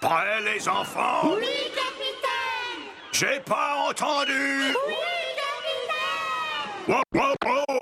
[0.00, 1.22] Prêt les enfants.
[1.24, 2.84] Oui, capitaine.
[3.12, 4.74] J'ai pas entendu.
[4.86, 4.94] Oui,
[6.86, 6.94] capitaine.
[6.94, 7.75] Wow, wow, wow.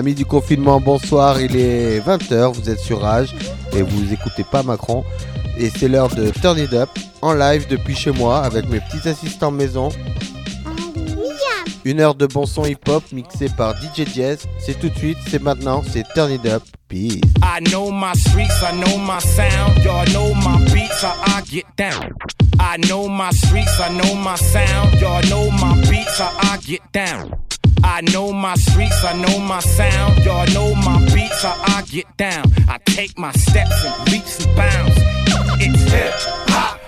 [0.00, 1.42] Amis du confinement, bonsoir.
[1.42, 3.34] Il est 20h, vous êtes sur Rage
[3.76, 5.04] et vous écoutez pas Macron.
[5.58, 6.88] Et c'est l'heure de Turn It Up
[7.20, 9.90] en live depuis chez moi avec mes petits assistants maison.
[11.84, 14.38] Une heure de bon son hip-hop mixé par DJ Jazz.
[14.58, 16.62] C'est tout de suite, c'est maintenant, c'est Turn It Up.
[16.88, 17.20] Peace.
[17.42, 19.84] I know my streets, I know my sound.
[19.84, 20.56] Y'all know my
[21.26, 22.14] I get down.
[22.58, 24.98] I know my streets, I know my sound.
[24.98, 25.76] Y'all know my
[26.42, 27.49] I get down.
[27.84, 30.24] I know my streets, I know my sound.
[30.24, 32.44] Y'all know my beats, how I get down.
[32.68, 34.96] I take my steps and leaps and bounds.
[35.62, 36.12] It's hip
[36.48, 36.79] hop.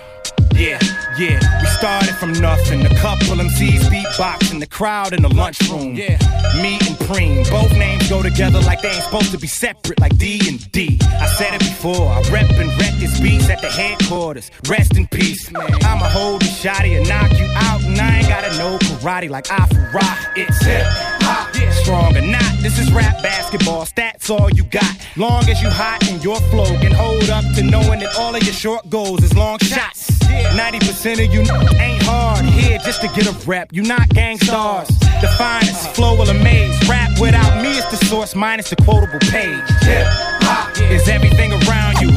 [0.55, 0.79] Yeah,
[1.17, 2.85] yeah, we started from nothing.
[2.85, 5.95] A couple MCs beatboxing, the crowd in the lunchroom.
[5.95, 6.17] Yeah,
[6.61, 10.15] me and Preem, both names go together like they ain't supposed to be separate, like
[10.17, 10.99] D and D.
[11.01, 14.51] I said it before, I rep and wreck this beats at the headquarters.
[14.69, 15.73] Rest in peace, man.
[15.83, 19.49] I'ma hold the shotty and knock you out, and I ain't gotta know karate like
[19.49, 19.89] Afro
[20.35, 20.85] It's hip
[21.23, 21.62] hop.
[21.93, 22.53] Strong or not.
[22.61, 24.95] This is rap basketball, stats all you got.
[25.15, 28.43] Long as you hot and your flow can hold up to knowing that all of
[28.43, 30.09] your short goals is long shots.
[30.57, 31.41] 90% of you
[31.79, 33.69] ain't hard here just to get a rep.
[33.71, 34.87] You not gang stars.
[35.21, 36.75] The finest flow will amaze.
[36.89, 39.63] Rap without me is the source minus the quotable page.
[39.81, 40.07] Hip
[40.41, 42.09] hop is everything around you.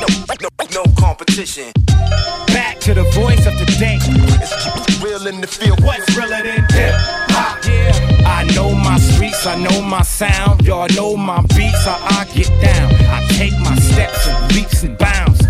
[0.00, 1.72] No, no competition.
[2.48, 3.98] Back to the voice of today.
[4.00, 5.84] It's real in the field.
[5.84, 6.66] What's realer than
[9.50, 10.64] I know my sound.
[10.64, 12.94] Y'all know my beats, how I get down.
[13.10, 15.40] I take my steps and leaps and bounds.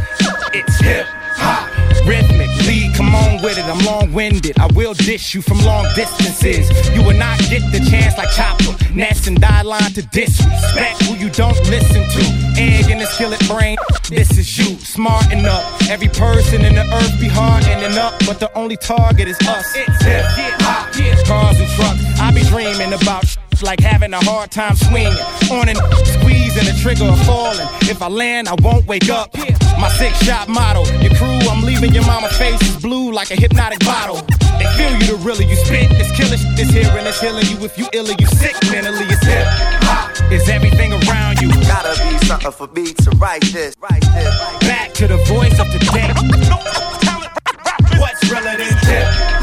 [0.54, 1.04] It's hip
[1.36, 1.68] hop.
[2.06, 3.66] Rhythmic, lead, come on with it.
[3.66, 4.58] I'm long winded.
[4.58, 6.64] I will dish you from long distances.
[6.96, 8.72] You will not get the chance like Chopper.
[8.94, 12.22] Ness and die line to disrespect who you don't listen to.
[12.56, 13.76] Egg in the skillet brain.
[14.08, 15.62] This is you, smart enough.
[15.90, 19.76] Every person in the earth be hard and up, but the only target is us.
[19.76, 20.24] It's hip
[20.64, 20.88] hop.
[21.26, 22.00] Cars and trucks.
[22.18, 23.24] I be dreaming about
[23.60, 25.12] sh- like having a hard time swinging.
[25.50, 27.68] On and squeezing the trigger or falling.
[27.82, 29.36] If I land, I won't wake up.
[29.78, 30.84] My six shot motto.
[31.00, 34.22] Your crew, I'm leaving your mama face is blue like a hypnotic bottle.
[34.58, 35.90] They feel you the really you spit.
[35.92, 37.64] It's killing shit, this here and it's healing you.
[37.64, 39.46] If you ill or you sick mentally, it's hip
[39.84, 40.10] hop.
[40.32, 41.48] Is everything around you.
[41.66, 43.74] Gotta be something for me to write this.
[43.80, 44.34] Write this.
[44.60, 46.12] Back to the voice of today.
[48.00, 49.39] What's realer than hip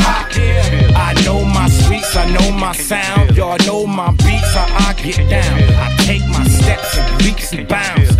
[2.17, 3.38] I know my sound.
[3.38, 5.59] Y'all know my beats, how I get down.
[5.85, 8.17] I take my steps and leaps and bounds.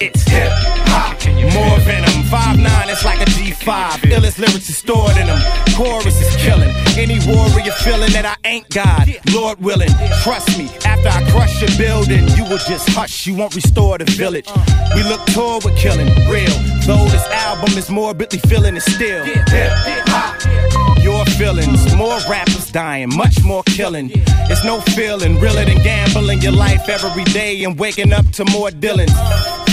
[0.00, 0.50] It's hip
[0.88, 1.14] hop.
[1.52, 2.24] More venom.
[2.34, 4.10] 5'9, it's like a G5.
[4.10, 5.40] Illest lyrics is stored in them.
[5.76, 6.70] Chorus is killing.
[6.98, 9.08] Any warrior feeling that I ain't God.
[9.32, 9.90] Lord willing,
[10.22, 10.68] trust me.
[10.84, 13.26] After I crush your building, you will just hush.
[13.26, 14.48] You won't restore the village.
[14.96, 16.08] We look toward killing.
[16.28, 16.50] Real.
[16.86, 19.24] Though this album is morbidly feeling it still.
[19.24, 20.73] Hip hop.
[21.04, 24.10] Your feelings, more rappers dying, much more killing.
[24.48, 28.70] It's no feeling realer than gambling your life every day and waking up to more
[28.70, 29.12] Dylans.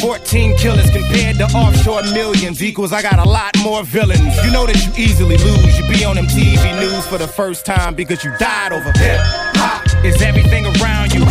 [0.02, 4.36] 14 killers compared to offshore millions equals I got a lot more villains.
[4.44, 5.80] You know that you easily lose.
[5.80, 9.22] You be on them TV news for the first time because you died over hip
[9.56, 9.88] hop.
[10.04, 11.24] Is everything around you?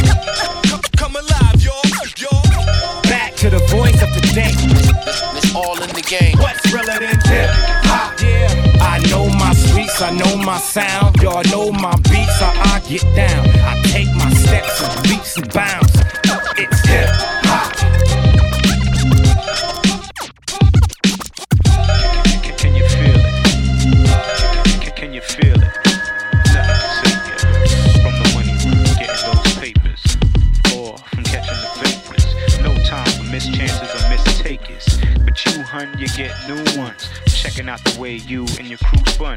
[0.96, 1.84] Come alive, y'all.
[2.16, 3.02] y'all.
[3.02, 4.54] Back to the voice of today.
[5.36, 6.38] It's all in the game.
[6.38, 6.69] What's
[10.02, 11.16] I know my sound.
[11.20, 13.46] Y'all know my beats, how I get down.
[13.60, 15.92] I take my steps and leaps and bounds.
[16.56, 17.10] It's hip
[17.44, 17.76] hop.
[22.56, 24.97] Can, you feel it?
[24.97, 25.68] Can, you feel it?
[26.54, 30.03] Nothing to save from the money run, getting those papers,
[30.76, 32.24] or from catching the vapors.
[32.62, 34.98] No time for mischances or mistakes.
[35.26, 37.06] But you, hun, you get new ones.
[37.26, 39.36] Checking out the way you and your crew spun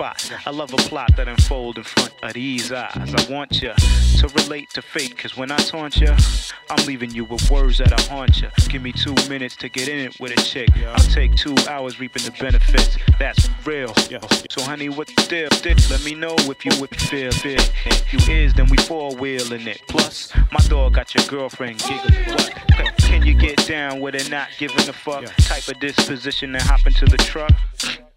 [0.00, 3.14] I love a plot that unfold in front of these eyes.
[3.14, 6.14] I want you to relate to fate, cause when I taunt you,
[6.70, 8.48] I'm leaving you with words that'll haunt you.
[8.68, 10.68] Give me two minutes to get in it with a chick.
[10.76, 12.96] I'll take two hours reaping the benefits.
[13.18, 13.94] That's real.
[14.50, 15.48] So, honey, what the deal?
[15.90, 17.60] Let me know if you would feel big.
[17.86, 19.82] If you is, then we four wheeling it.
[19.88, 22.24] Plus, my dog got your girlfriend giggling.
[22.28, 22.96] Oh, what?
[22.98, 25.24] Can you get down with it not giving a fuck?
[25.36, 27.52] Type of disposition and hop into the truck?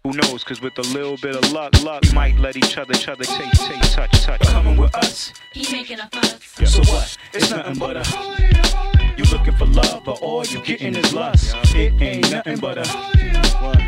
[0.06, 0.44] Who knows?
[0.44, 3.24] Cause with a little bit of luck, luck, we might let each other, each other
[3.24, 4.40] taste, taste, touch, touch.
[4.42, 5.32] Coming with us.
[5.52, 6.72] He making a fuss.
[6.72, 7.16] So what?
[7.34, 9.14] It's nothing but a.
[9.16, 11.56] You looking for love, but all you getting is lust.
[11.74, 12.84] It ain't nothing but a.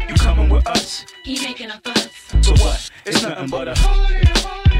[0.09, 1.07] You coming with us.
[1.23, 2.11] He making a fuss.
[2.41, 2.91] So what?
[3.07, 3.77] It's nothing but a.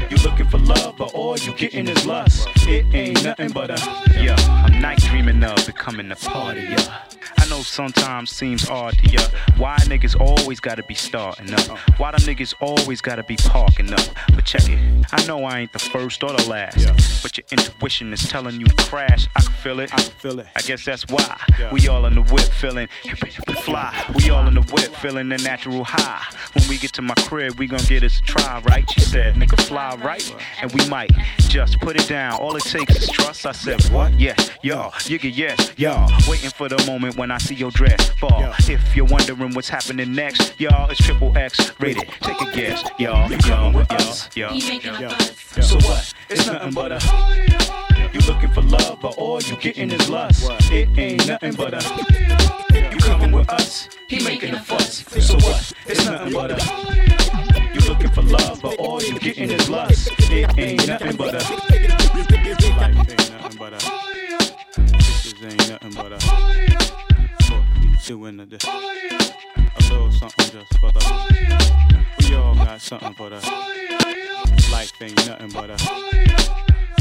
[0.09, 2.49] You looking for love, but all you getting is lust.
[2.67, 4.21] It ain't nothing but a.
[4.21, 6.63] Yeah, I'm night dreaming of becoming a party.
[6.63, 7.03] Yeah.
[7.37, 9.21] I know sometimes seems hard to ya.
[9.57, 11.77] Why niggas always gotta be starting up?
[11.97, 14.07] Why the niggas always gotta be parking up?
[14.35, 14.79] But check it.
[15.11, 17.23] I know I ain't the first or the last.
[17.23, 19.27] But your intuition is telling you to crash.
[19.35, 19.93] I can feel it.
[19.93, 20.47] I can feel it.
[20.55, 21.39] I guess that's why
[21.71, 22.87] we all in the whip feeling
[23.69, 23.93] fly.
[24.15, 26.25] We all in the whip feeling the natural high.
[26.53, 28.89] When we get to my crib, we gon' get us a try, right?
[28.91, 32.39] She said, nigga, fly right, and we might just put it down.
[32.39, 33.45] All it takes is trust.
[33.45, 34.19] I said, what?
[34.19, 36.09] Yes, y'all, you get yes, y'all.
[36.27, 38.53] Waiting for the moment when I see your dress fall.
[38.67, 42.07] If you're wondering what's happening next, y'all, it's triple X rated.
[42.21, 44.53] Take a oh, guess, y'all, y'all, y'all, y'all.
[44.53, 45.19] He making a.
[45.61, 46.13] So what?
[46.29, 46.99] It's nothing but a.
[48.13, 50.49] You looking for love, but all you getting is lust.
[50.71, 51.81] It ain't nothing but a.
[52.73, 53.89] You coming with us?
[54.07, 55.05] He making a fuss.
[55.25, 55.73] So what?
[55.85, 57.69] It's nothing but a.
[57.73, 60.09] You looking for love, but all you getting is lust.
[60.31, 61.37] It ain't nothing but a.
[61.37, 63.77] Life ain't nothing but a.
[64.77, 67.18] Bitches ain't nothing but a.
[68.09, 68.57] Doing today?
[68.65, 72.17] A little something just for the.
[72.27, 73.35] We all got something for the.
[74.71, 75.75] Life ain't nothing but a.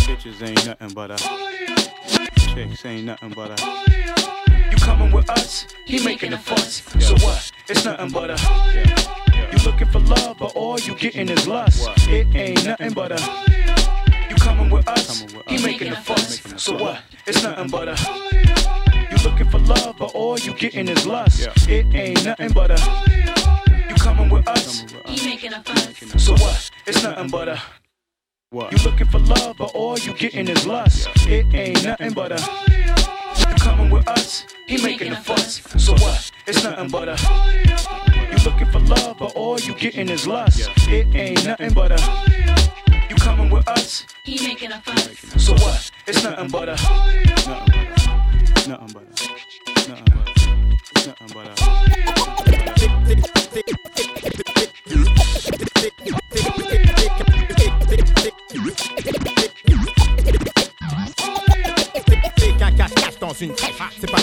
[0.00, 1.16] Bitches ain't nothing but a.
[2.54, 4.70] Chicks ain't nothing but a.
[4.70, 5.66] You coming with us?
[5.86, 6.82] He making a fuss.
[7.00, 7.52] So what?
[7.70, 8.36] It's nothing but a.
[9.50, 11.88] You looking for love, but all you getting is lust.
[12.10, 14.28] It ain't nothing but a.
[14.28, 15.24] You coming with us?
[15.46, 16.42] He making a fuss.
[16.62, 17.00] So what?
[17.26, 18.77] It's nothing but a.
[19.18, 21.48] You looking for love, but all you getting is lust.
[21.68, 22.78] It ain't nothing but a.
[23.88, 24.84] You coming with us?
[25.06, 26.24] He making a fuss.
[26.24, 26.70] So what?
[26.86, 27.60] It's nothing but a.
[28.52, 31.08] You looking for love, but all you getting is lust.
[31.26, 32.38] It ain't nothing but a.
[33.48, 34.46] You coming with us?
[34.68, 35.62] He making a fuss.
[35.84, 36.30] So what?
[36.46, 37.16] It's nothing but a.
[38.30, 40.70] You looking for love, but all you getting is lust.
[40.88, 41.98] It ain't nothing but a.
[43.10, 44.06] You coming with us?
[44.22, 45.44] He making a fuss.
[45.44, 45.90] So what?
[46.06, 47.87] It's nothing but a.
[48.68, 49.06] Nothing but a.
[49.88, 50.58] Nothing but a.
[51.06, 51.46] Nothing but
[56.12, 56.27] a.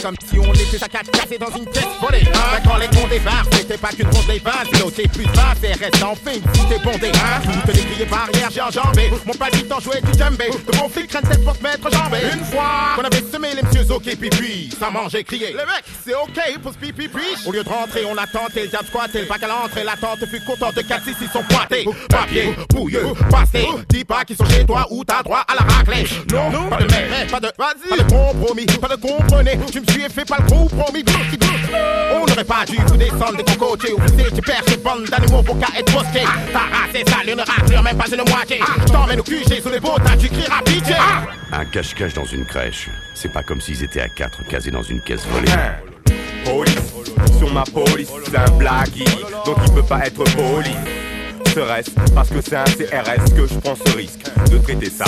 [0.06, 2.22] comme si on était à quatre cassés dans une pièce volée.
[2.32, 4.52] Hein, quand les cons débarquent, c'était pas qu'une des vins.
[4.72, 7.12] Sinon t'es plus fin, c'est reste en film si t'es bondé.
[7.16, 9.10] Hein, toutes les grillées barrières, j'ai enjambé.
[9.26, 10.52] Mon palpitant jouait du djembé.
[10.52, 12.18] De mon flic traîne pour te mettre jambé.
[12.32, 15.48] Une fois qu'on avait semé les messieurs ok pipi, ça mangeait crier.
[15.48, 17.10] Les mecs, c'est ok pour ce pipi
[17.48, 19.22] Au lieu de rentrer, on a tenté le diable squatté.
[19.22, 21.86] Le bac à l'entrée, la tante fut contente de 4 6 ils sont pointés.
[22.10, 23.66] Papier, bouilleux, pasté.
[23.90, 26.06] Dis pas qu'ils sont chez toi ou t'as droit à la raclée.
[26.32, 29.60] Non, pas de mais, pas de vas-y, pas de compromis, pas de comprenez.
[29.72, 31.04] Tu me et fais pas le compromis.
[32.14, 35.58] On n'aurait pas dû vous descendre des cocotiers ou vous perds cette bande d'animaux pour
[35.60, 36.22] qu'à être bosqué.
[36.52, 38.60] Ta race est sale, une raclure, même pas une moitié.
[38.82, 40.96] Je t'emmène au QG sous les beaux tas, tu crieras pitié.
[41.52, 42.90] Un cache-cache dans une crèche.
[43.14, 45.52] C'est pas comme s'ils étaient à quatre casés dans une caisse volée.
[46.44, 46.94] Police,
[47.38, 49.06] sur ma police, c'est un blaguey,
[49.46, 50.76] donc il peut pas être poli.
[51.56, 55.06] Serait-ce parce que c'est un CRS que je prends ce risque de traiter ça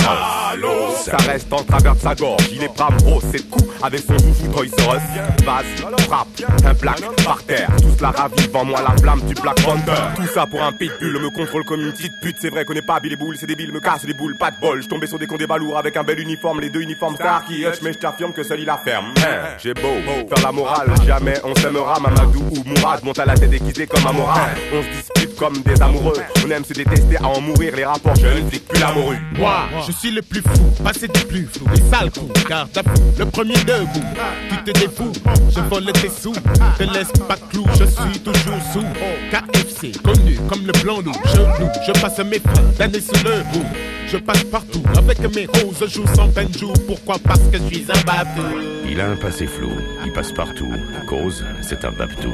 [1.04, 4.16] Ça reste en travers de sa gorge, il est pas gros, c'est coup avec son
[4.18, 5.44] joujou Toys R Us.
[5.44, 5.62] Vas,
[6.04, 6.28] frappe,
[6.64, 9.92] un plaque par terre, tous la ravivent, vends-moi la flamme du Black Panther.
[10.16, 12.82] Tout ça pour un pitbull, me contrôle comme une petite pute, c'est vrai qu'on est
[12.86, 14.82] pas Billy Bull, c'est débile, me casse les boules, pas de bol.
[14.82, 17.44] Je tombais sur des cons des balourds avec un bel uniforme, les deux uniformes star
[17.44, 19.12] qui hutch, mais je t'affirme que seul il la ferme.
[19.18, 19.94] Hein, J'ai beau
[20.28, 24.06] faire la morale, jamais on s'aimera, Mamadou ou Mourad monte à la tête déguisé comme
[24.06, 24.56] un moral.
[24.72, 26.14] On se dispute comme des amoureux,
[26.44, 29.18] on aime se détester à en mourir, les rapports jeunes, c'est plus la morue.
[29.36, 32.82] Moi, je suis le plus fou, passé du plus flou, les sales coups, garde à
[32.82, 34.04] fou, le premier debout.
[34.50, 35.12] Tu te défous,
[35.50, 38.84] je vole tes sous, te laisse pas clou, je suis toujours sous.
[39.30, 43.42] KFC, connu comme le blanc loup, je loue, je passe mes fins d'années sous le
[43.52, 43.66] bout.
[44.10, 47.16] Je passe partout, avec mes roses, je joue sans peine joue, pourquoi?
[47.18, 48.56] Parce que je suis un babou.
[48.88, 49.70] Il a un passé flou,
[50.06, 50.72] il passe partout.
[51.06, 52.32] Cause, c'est un babtou.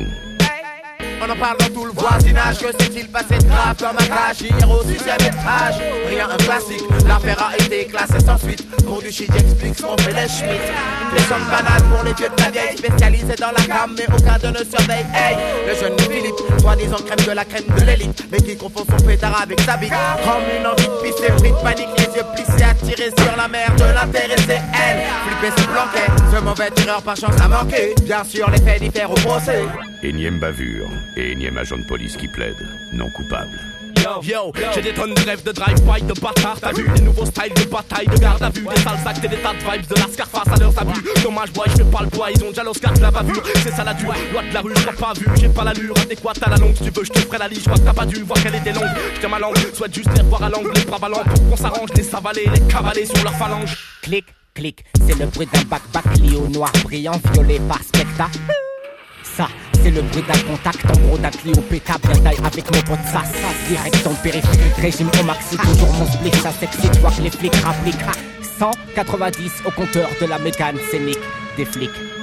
[1.21, 4.41] On en parle dans tout le voisinage, que s'est-il passé de grave comme un crash
[4.41, 5.77] hier au sixième étage
[6.09, 8.65] Rien un classique, l'affaire a été classée sans suite.
[8.85, 10.71] Pour du shit explique ce qu'on fait les schmitts
[11.15, 14.39] Des sommes banales pour les vieux de la vieille Spécialisés dans la cam mais aucun
[14.39, 15.07] de ne surveille.
[15.15, 19.07] Hey, le jeune Philippe, soi-disant crème de la crème de l'élite Mais qui confond son
[19.07, 19.91] pétard avec sa bite.
[19.91, 23.85] Comme une envie de pisser, pris de panique, yeux plissés Attirés sur la mer de
[23.85, 27.95] l'intéressée Elle, se planquait, ce mauvais tireur par chance a manqué.
[28.03, 29.63] Bien sûr les faits diffèrent au procès.
[30.03, 33.59] Énième bavure et énième agent de police qui plaide, non coupable.
[34.23, 36.59] Yo, j'ai des tonnes de rêves de drive-by, de bâtard.
[36.61, 38.65] T'as vu les nouveaux styles de bataille, de garde à vue.
[38.65, 41.05] Des sales actes et des tas de vibes de la Scarface à leurs abus.
[41.23, 43.43] Dommage, boy, je fais pas le poids, ils ont déjà l'Oscar de la bavure.
[43.63, 45.27] C'est ça la dure, loi de la rue, je pas vu.
[45.37, 47.63] J'ai pas l'allure adéquate à la longue, si tu veux, je te ferai la liste
[47.63, 48.85] Je crois que t'as pas dû voir qu'elle était longue.
[49.15, 50.73] Je tiens ma langue, souhaite juste les revoir à l'angle.
[50.75, 53.77] Les bras ballants pour qu'on s'arrange, les savaler, les cavaler sur leur phalange.
[54.03, 58.29] Clic, clic, c'est le bruit d'un bac-bac Clio noir brillant violé par Specta.
[59.23, 59.49] Ça,
[59.85, 63.31] c'est le bruit d'un contact en gros d'un Clio péta bien avec mon pote Sass.
[63.69, 67.97] Direction périphérique, régime au maxi, toujours mon split, ça s'excite, vois que les flics rappliquent.
[68.59, 71.19] 190 au compteur de la mécane scénique
[71.59, 72.14] des flics.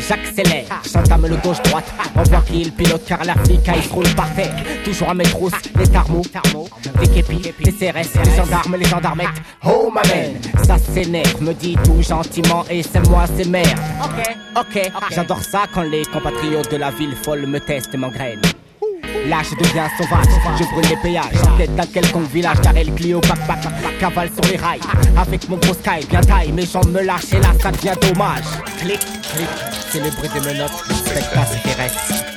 [0.00, 1.92] J'accélère, j'entame le gauche-droite.
[2.14, 4.54] On voit qui le pilote car la flic il se roule par terre.
[4.84, 6.26] Toujours à mes trousses, les thermos,
[7.00, 9.42] les képis, les CRS, les gendarmes, les gendarmettes.
[9.64, 10.02] Oh ma
[10.64, 13.78] ça s'énerve, me dit tout gentiment et c'est moi, c'est merde.
[14.04, 18.42] Ok, ok, j'adore ça quand les compatriotes de la ville folle me testent et m'engrainent.
[19.28, 20.26] Là je deviens sauvage,
[20.58, 21.58] je brûle les péages.
[21.58, 23.66] Tête d'un quelconque village, car le Clio backpack
[23.98, 24.80] Cavale sur les rails,
[25.16, 28.44] avec mon gros sky bien taille Mes jambes me lâchent et là ça devient dommage.
[28.78, 32.35] Clic, clic, bruit des menottes, le spectacle terrestre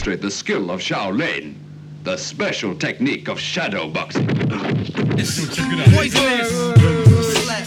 [0.00, 1.56] demonstrate the skill of Shaolin,
[2.04, 4.26] the special technique of shadow boxing.
[4.26, 4.88] Poisonous!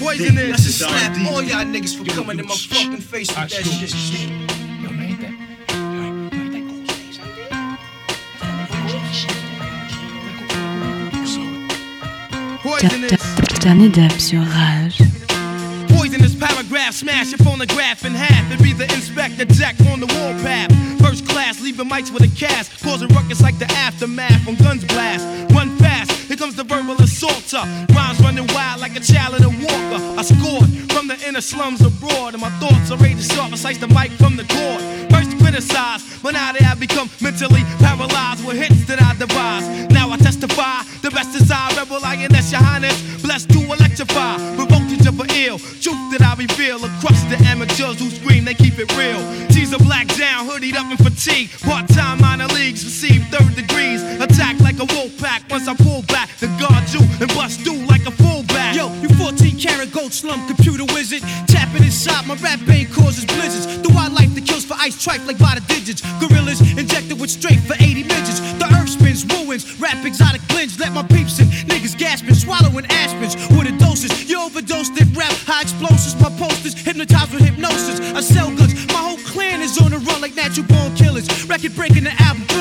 [0.02, 0.82] poisonous.
[0.82, 4.32] All y'all niggas for coming my fucking face with that shit.
[13.92, 15.03] Dab sur Rage.
[17.04, 20.72] Smash your phonograph in half and be the inspector jack on the warpath.
[21.02, 25.28] First class, leaving mics with a cast, causing ruckus like the aftermath when guns blast.
[25.52, 25.73] Here
[26.44, 27.64] comes the verbal assaulter.
[27.96, 30.00] Rhymes running wild like a child in a walker.
[30.20, 33.54] I scored from the inner slums abroad, and my thoughts are ready to sharp.
[33.54, 34.82] I slice the mic from the cord.
[35.08, 39.88] First criticized, but now they have become mentally paralyzed with hits that I devise.
[39.88, 44.84] Now I testify, the best is I, rebel lioness, your highness, blessed to electrify, provoke
[44.92, 45.60] you to for ill.
[45.80, 49.22] Truth that I reveal across the amateurs who scream, they keep it real.
[49.48, 51.52] G's a black down, hoodied up in fatigue.
[51.62, 54.04] Part time minor leagues receive third degrees.
[54.20, 57.80] Attack like a wolf pack once I pull back to guard you and bust through
[57.88, 58.76] like a fullback.
[58.76, 61.24] Yo, you 14 karat gold slum computer wizard.
[61.48, 63.80] Tapping inside my rap vein causes blizzards.
[63.80, 66.04] The wildlife that kills for ice tripe like by the digits.
[66.20, 68.42] Gorillas injected with straight for 80 midgets.
[68.60, 70.78] The earth spins, ruins, rap exotic blends.
[70.80, 71.48] Let my peeps in.
[71.72, 74.12] Niggas gasping, swallowing aspens with a doses.
[74.30, 76.20] You overdosed it, rap high explosives.
[76.20, 78.02] My posters hypnotized with hypnosis.
[78.12, 78.76] I sell goods.
[78.92, 81.28] My whole clan is on the run like natural born killers.
[81.48, 82.53] Record breaking the album.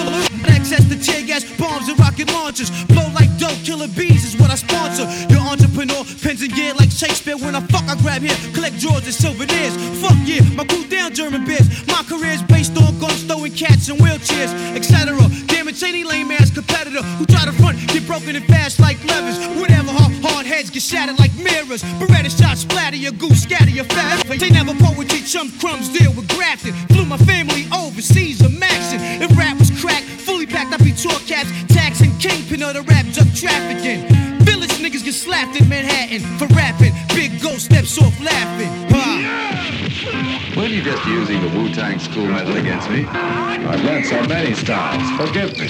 [0.72, 2.70] Access to tear gas, bombs, and rocket launchers.
[2.86, 5.04] Blow like dope, killer bees is what I sponsor.
[5.28, 7.36] Your entrepreneur, pens and gear like Shakespeare.
[7.36, 9.76] When I fuck, I grab here, collect drawers and souvenirs.
[10.00, 11.68] Fuck yeah, my cool down German beers.
[11.86, 15.18] My career's based on guns, throwing cats in wheelchairs, etc.
[15.46, 18.96] Damn Damage any lame ass competitor who try to front, get broken and fast like
[19.04, 19.38] levers.
[19.60, 21.82] Whatever, hard, hard heads get shattered like mirrors.
[22.00, 24.24] Beretta shots splatter your goose, scatter your fat.
[24.26, 26.72] They never poetry, chum crumbs deal with grafting.
[26.88, 29.00] Flew my family overseas, a maxing.
[29.20, 33.04] If rap was crack, fully packed, I be tour cats, taxing kingpin of the rap
[33.12, 34.06] drug trafficking.
[34.44, 36.92] Village niggas get slapped in Manhattan for rapping.
[37.08, 38.70] Big ghost steps off laughing.
[38.88, 39.42] Bah.
[40.54, 43.04] When you just using the Wu-Tang school method against me?
[43.06, 45.02] I've learned so many styles.
[45.18, 45.68] Forgive me.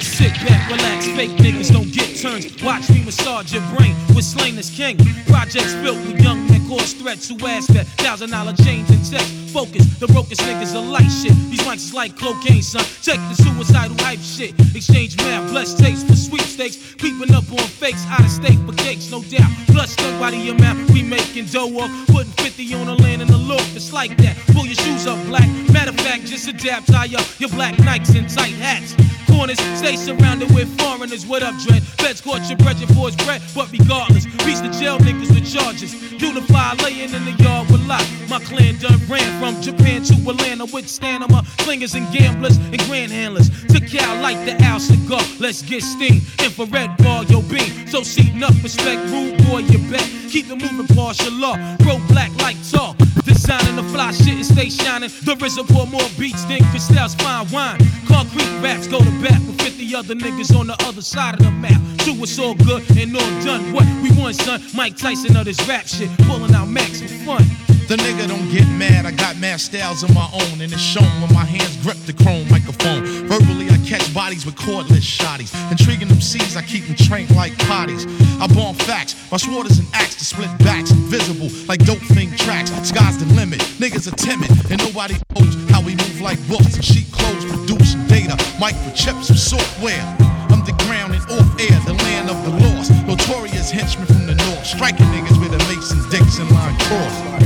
[0.00, 2.62] Sit back, relax, fake niggas don't get turns.
[2.62, 4.98] Watch me massage your brain with Slain as King.
[5.26, 9.32] Projects built with young men cause threats who ask that thousand dollar change and text.
[9.50, 11.34] Focus, the brokest niggas are light shit.
[11.50, 12.84] These mics is like cocaine, son.
[13.02, 14.52] Check the suicidal hype shit.
[14.76, 16.94] Exchange mail, blessed tapes for sweepstakes.
[16.96, 19.50] Creeping up on fakes, out of state for cakes, no doubt.
[19.68, 21.90] Blood stuck by the amount we making dough off.
[22.06, 24.36] Putting 50 on the land in the loaf, it's like that.
[24.52, 25.48] Pull your shoes up, black.
[25.72, 28.94] Matter of fact, just adapt, tie up your black Nikes and tight hats.
[29.26, 31.26] Corners, stay surrounded with foreigners.
[31.26, 31.82] What up, Dread?
[32.10, 33.40] Feds caught your bread, your boy's bread.
[33.54, 35.94] But regardless, reach the jail niggas with charges.
[36.20, 38.04] Unify, laying in the yard with lot.
[38.28, 42.80] My clan done ran from Japan to Atlanta with stamina, uh, slingers and gamblers and
[42.88, 43.48] grand handlers.
[43.68, 45.22] Took out like the owl cigar.
[45.38, 46.20] Let's get steam.
[46.42, 47.86] Infrared bar, your beam.
[47.86, 50.02] So seating up, respect, rude boy, you bet.
[50.30, 51.54] Keep the moving, partial law.
[51.86, 52.96] Roll black like talk.
[53.24, 55.10] Designing the fly shit and stay shining.
[55.10, 57.78] The RZA pour more beats than Cristal's fine wine.
[58.08, 61.52] Concrete raps go to bat with 50 other niggas on the other side of the
[61.52, 61.80] map.
[62.00, 63.72] So it's all good and all done.
[63.72, 64.62] What we want, son?
[64.74, 66.10] Mike Tyson of this rap shit.
[66.26, 67.44] Pulling out max for fun.
[67.90, 71.10] The nigga don't get mad, I got mad styles of my own, and it's shown
[71.20, 73.02] when my hands grip the chrome microphone.
[73.26, 75.50] Verbally, I catch bodies with cordless shotties.
[75.72, 78.06] Intriguing them seeds, I keep them trained like potties.
[78.40, 82.30] I bomb facts, my sword is an axe to split backs, invisible like dope thing
[82.36, 82.70] tracks.
[82.86, 87.10] Sky's the limit, niggas are timid, and nobody knows how we move like books sheet
[87.10, 90.39] clothes, producing data, microchips and software.
[90.52, 92.92] Underground and off air, the land of the lost.
[93.06, 97.40] Notorious henchmen from the north, striking niggas with a Mason Dixon line cross.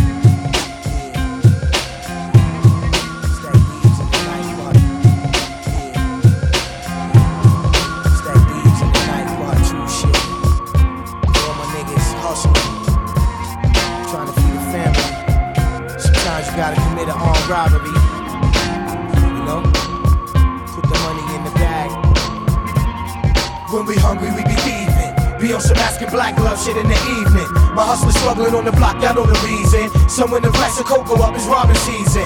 [16.57, 17.89] Gotta commit an armed robbery.
[17.91, 19.61] You know?
[20.69, 21.64] Put the money in the bag.
[23.75, 25.11] When we hungry, we be thieving.
[25.43, 27.51] Be on some masking black glove shit in the evening.
[27.75, 29.91] My hustler struggling on the block, y'all know the reason.
[30.07, 32.23] Someone the price of cocoa up is robbing season.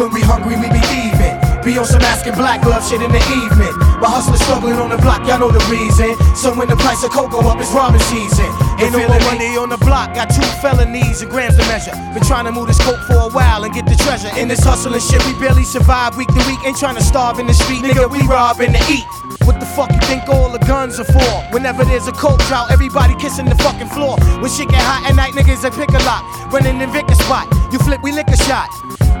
[0.00, 1.36] When we hungry, we be thieving.
[1.60, 3.68] Be on some masking black glove shit in the evening.
[4.00, 6.16] My hustler struggling on the block, y'all know the reason.
[6.32, 8.48] So when the price of cocoa up is robbing season.
[8.80, 11.92] Ain't no more money on the block, got two felonies and grams to measure.
[12.16, 14.32] Been trying to move this coke for a while and get the treasure.
[14.40, 16.64] In this hustling shit, we barely survive week to week.
[16.64, 19.04] Ain't trying to starve in the street, nigga, we robbing to eat.
[19.50, 21.52] What the fuck you think all the guns are for?
[21.52, 24.16] Whenever there's a coke drought, everybody kissing the fucking floor.
[24.38, 26.22] When shit get hot at night, niggas they pick a lot.
[26.52, 28.68] Running in Vicker spot, you flip, we lick a shot.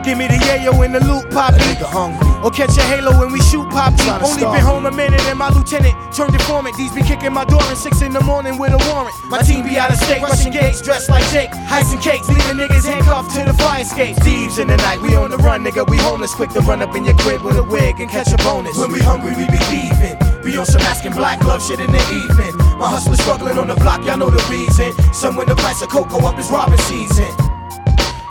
[0.04, 2.29] Give me the yayo in the loot, poppy.
[2.42, 3.68] Or catch a halo when we shoot.
[3.70, 6.76] Tryna Only been home a minute and my lieutenant turned informant.
[6.76, 9.14] These be kicking my door at six in the morning with a warrant.
[9.28, 11.50] My team be out of state, rushing gates, dressed like Jake.
[11.70, 14.16] Ice and cakes, leaving niggas handcuffed to the fire escape.
[14.18, 15.88] Thieves in the night, we on the run, nigga.
[15.88, 18.36] We homeless, quick to run up in your crib with a wig and catch a
[18.38, 18.76] bonus.
[18.78, 20.16] When we hungry, we be thieving.
[20.42, 22.56] Be on some asking black glove shit in the evening.
[22.78, 24.92] My hustler struggling on the block, y'all know the reason.
[25.12, 27.28] Some when the price of cocoa up is robbing season.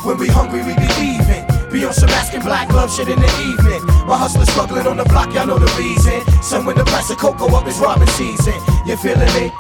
[0.04, 1.49] When we hungry, we be even.
[1.72, 3.86] Be on some asking black glove shit in the evening.
[4.08, 6.20] My hustler struggling on the block, y'all know the reason.
[6.42, 8.56] Some when the price of cocoa up is robbing season.
[8.88, 9.52] You feeling me?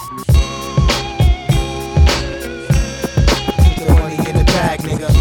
[3.58, 5.19] Put the money in the bag, nigga.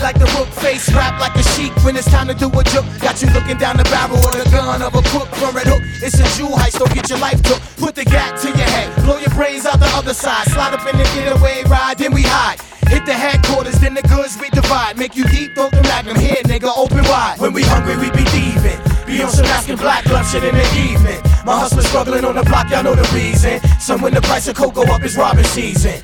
[0.00, 1.72] Like the rook, face rap like a sheep.
[1.84, 4.48] When it's time to do a joke, got you looking down the barrel of the
[4.50, 5.82] gun of a crook from Red Hook.
[6.02, 7.60] It's a jewel heist, don't get your life took.
[7.76, 10.46] Put the gat to your head, blow your brains out the other side.
[10.48, 12.60] Slide up in the getaway ride, then we hide.
[12.88, 14.96] Hit the headquarters, then the goods we divide.
[14.96, 17.36] Make you deep, throw the magnum here, nigga, open wide.
[17.38, 18.80] When we hungry, we be thieving.
[19.06, 21.20] Be on some asking black glove shit in the evening.
[21.44, 23.60] My hustler struggling on the block, y'all know the reason.
[23.80, 26.00] Some when the price of cocoa up is robbing season.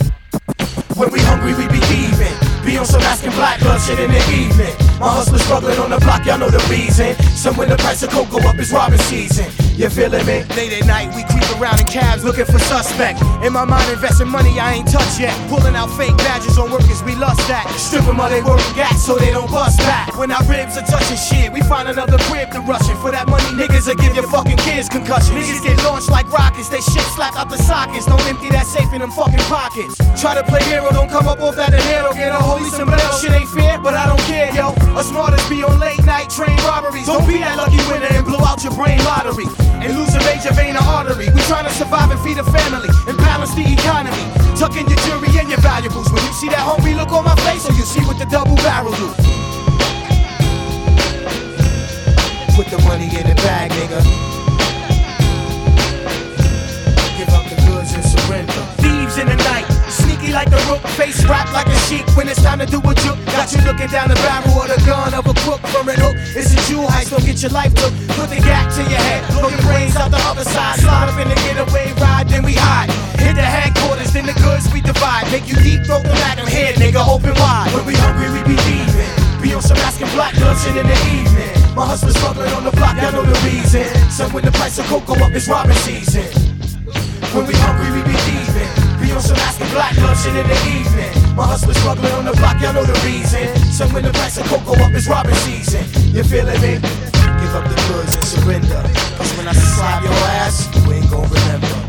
[0.97, 2.44] When we hungry, we be thieving.
[2.65, 4.75] Be on some asking black glove shit in the evening.
[4.99, 7.15] My hustler struggling on the block, y'all know the reason.
[7.37, 9.64] Some when the price of cocoa up is robbing season.
[9.75, 10.47] You feeling me?
[10.55, 13.19] Late at night, we creep around in cabs looking for suspect.
[13.43, 15.35] In my mind, investing money I ain't touched yet.
[15.51, 17.67] Pulling out fake badges on workers we lust at.
[17.75, 20.17] Strip 'em of they working gas so they don't bust back.
[20.17, 22.97] When our ribs are touching shit, we find another crib to rush in.
[23.03, 25.35] For that money, niggas will give your fucking kids concussions.
[25.35, 28.07] Niggas get launched like rockets, they shit slapped out the sockets.
[28.07, 29.99] Don't empty that safe in them fucking pockets.
[30.21, 32.15] Try to play hero, don't come up off that dinero.
[32.15, 34.71] Get a holy sombrero, shit ain't fair, but I don't care, yo.
[34.95, 37.07] Us smarters be on late night train robberies.
[37.07, 39.64] Don't be that lucky winner and blow out your brain lottery.
[39.83, 41.29] And lose a major vein or artery.
[41.35, 44.25] We trying to survive and feed a family and balance the economy.
[44.57, 46.13] Tuck in your jewelry and your valuables.
[46.13, 48.57] When you see that homie look on my face, or you see what the double
[48.57, 49.09] barrel do.
[52.55, 54.01] Put the money in the bag, nigga.
[57.19, 58.63] Give up the goods and surrender.
[58.79, 59.67] Thieves in the night,
[60.35, 62.05] like a rook, face wrapped like a sheep.
[62.19, 64.83] When it's time to do a juke, got you looking down the barrel of the
[64.83, 66.19] gun of a crook from Red Hook.
[66.35, 67.95] It's a jewel heist, don't get your life took.
[68.19, 70.83] Put the gap to your head, blow your brains out the other side.
[70.83, 72.91] Slide up in the getaway ride, then we hide.
[73.23, 75.31] Hit the headquarters, then the goods we divide.
[75.31, 77.71] Make you deep throat the magnum head, nigga, open wide.
[77.73, 79.15] When we hungry, we be thieving.
[79.41, 81.53] Be on some asking black shit in the evening.
[81.79, 83.87] My husband's struggling on the block, y'all know the reason.
[84.11, 86.27] Some when the price of cocoa up it's robbing season.
[87.35, 88.54] When we hungry, we be thieving.
[89.05, 91.37] Be on some asking black gloves shit in the evening.
[91.37, 93.55] My husband's struggling on the block, y'all know the reason.
[93.71, 95.85] Some when the price of cocoa up is robbing season.
[96.15, 96.81] You feeling me?
[96.81, 98.81] Give up the goods and surrender.
[99.21, 101.85] Cause when I slap your ass, you ain't gon' remember.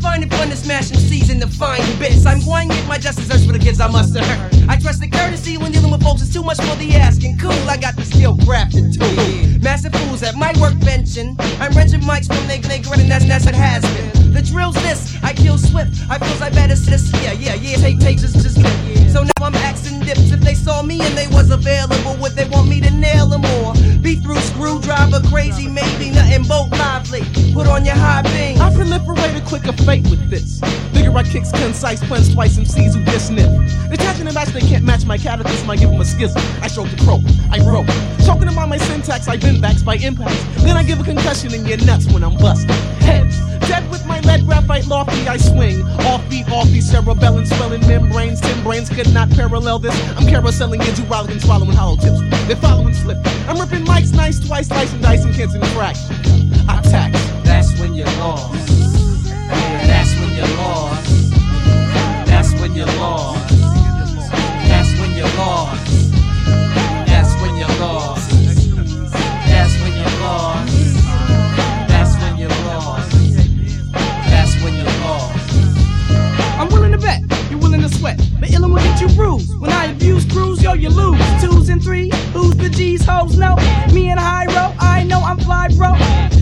[0.00, 2.26] Find it fun to smash MCs into fine bits.
[2.26, 4.68] I'm going to get my just desserts for the kids I must have hurt.
[4.68, 6.22] I trust the courtesy when dealing with folks.
[6.22, 7.38] It's too much for the asking.
[7.38, 9.29] Cool, I got the skill crafted too.
[9.62, 11.18] Massive fools at my workbench.
[11.18, 14.32] I'm wrenching mics from they they and that's that's it has been.
[14.32, 15.16] The drill's this.
[15.22, 15.92] I kill swift.
[16.08, 17.12] I feels I better this.
[17.22, 17.76] Yeah, yeah, yeah.
[17.76, 18.99] Take takes is just lit.
[19.12, 20.30] So now I'm axing dips.
[20.30, 23.44] If they saw me and they was available, would they want me to nail them
[23.44, 25.68] or be through screwdriver crazy?
[25.68, 27.22] Maybe nothing boat lively.
[27.52, 28.60] Put on your high beam.
[28.60, 30.60] I proliferate a quicker fate with this.
[30.92, 33.50] Figure I kicks concise, plans twice MCs who get sniff.
[33.90, 36.42] Detaching and match, they can't match my catechism, I give them a schism.
[36.62, 37.86] I stroke the croak, I broke.
[38.24, 40.42] Choking them on my syntax, I been backs by impacts.
[40.62, 42.70] Then I give a concussion in your nuts when I'm busted.
[43.02, 43.36] Heads,
[44.24, 45.82] lead graphite lofty, I swing.
[46.06, 48.40] Off beat, off beat, cerebellum swelling membranes.
[48.40, 49.94] Ten brains could not parallel this.
[50.16, 52.20] I'm carouseling into and swallowing hollow tips.
[52.46, 53.18] They're following slip.
[53.48, 55.96] I'm ripping mics nice twice, slicing dice and kids in crack.
[56.68, 57.18] I tax.
[57.44, 58.68] That's when you're lost.
[59.48, 61.30] That's when you're lost.
[62.26, 63.39] That's when you're lost.
[80.74, 81.20] Yo, you lose.
[81.42, 83.36] Twos and threes, who's the G's, hoes?
[83.36, 83.56] No.
[83.92, 85.94] Me and row, I know I'm fly, bro.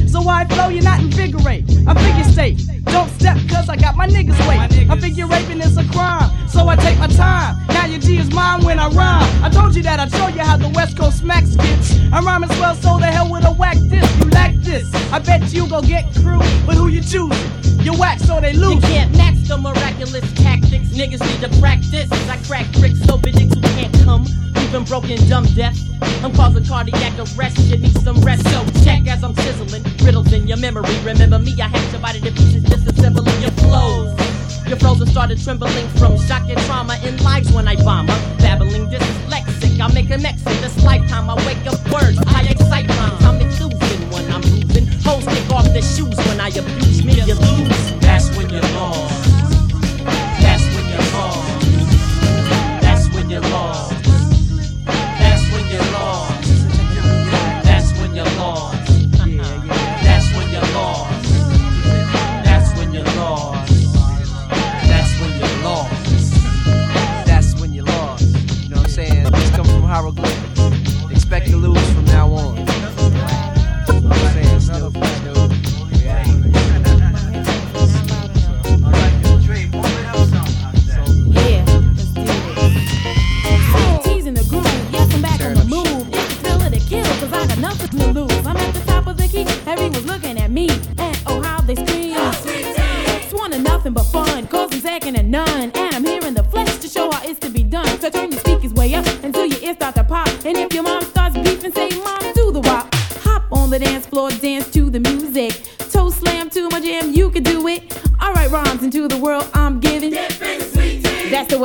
[0.06, 1.64] So I flow, you're not invigorate.
[1.86, 2.60] I figure state.
[2.84, 4.88] Don't step, cause I got my niggas wait.
[4.90, 7.56] I figure raping is a crime, so I take my time.
[7.68, 9.44] Now your G is mine when I rhyme.
[9.44, 11.98] I told you that I'd show you how the West Coast smacks gets.
[12.12, 14.08] I rhyme as well, so the hell with a whack this.
[14.18, 14.92] You lack this.
[15.12, 17.84] I bet you go get crew, but who you choosing?
[17.84, 18.76] You whack, so they lose.
[18.76, 20.88] You can't match the miraculous tactics.
[20.88, 22.10] Niggas need to practice.
[22.28, 24.26] I crack bricks so big who can't come.
[24.58, 25.76] Even broken, dumb, deaf.
[26.22, 27.58] I'm causing cardiac arrest.
[27.70, 28.42] You need some rest.
[28.50, 29.82] So check as I'm sizzling.
[30.04, 30.94] Riddles in your memory.
[31.04, 34.18] Remember me, I had divided to pieces, disassembling your flows.
[34.66, 38.20] Your frozen started trembling from shock and trauma in lives when I bomb up.
[38.38, 40.60] Babbling dyslexic, I make a exit.
[40.60, 42.18] This lifetime, I wake up words.
[42.26, 43.24] I excite rhymes.
[43.24, 44.86] I'm losing when I'm losing.
[45.04, 47.14] Hoes take off their shoes when I abuse me.
[47.22, 47.92] You lose.
[48.00, 49.07] That's when you're lost.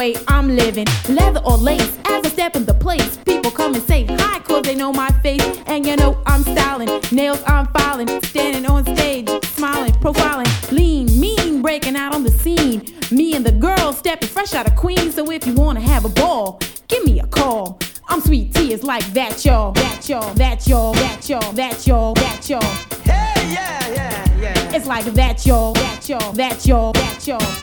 [0.04, 0.86] Way I'm living.
[1.08, 4.64] Leather or lace, as I step in the place, people come and say hi, cause
[4.64, 5.42] they know my face.
[5.66, 11.62] And you know I'm styling, nails I'm filing, standing on stage, smiling, profiling, lean, mean,
[11.62, 12.86] breaking out on the scene.
[13.12, 16.10] Me and the girls stepping fresh out of Queens, so if you wanna have a
[16.10, 17.80] ball, give me a call.
[18.10, 22.14] I'm Sweet Tee, it's like that, y'all, that, y'all, that, y'all, that, y'all, that, y'all,
[22.16, 22.62] that, y'all.
[23.04, 24.76] Hey, yeah, yeah, yeah.
[24.76, 27.63] It's like that, y'all, that, y'all, that, y'all, that, y'all.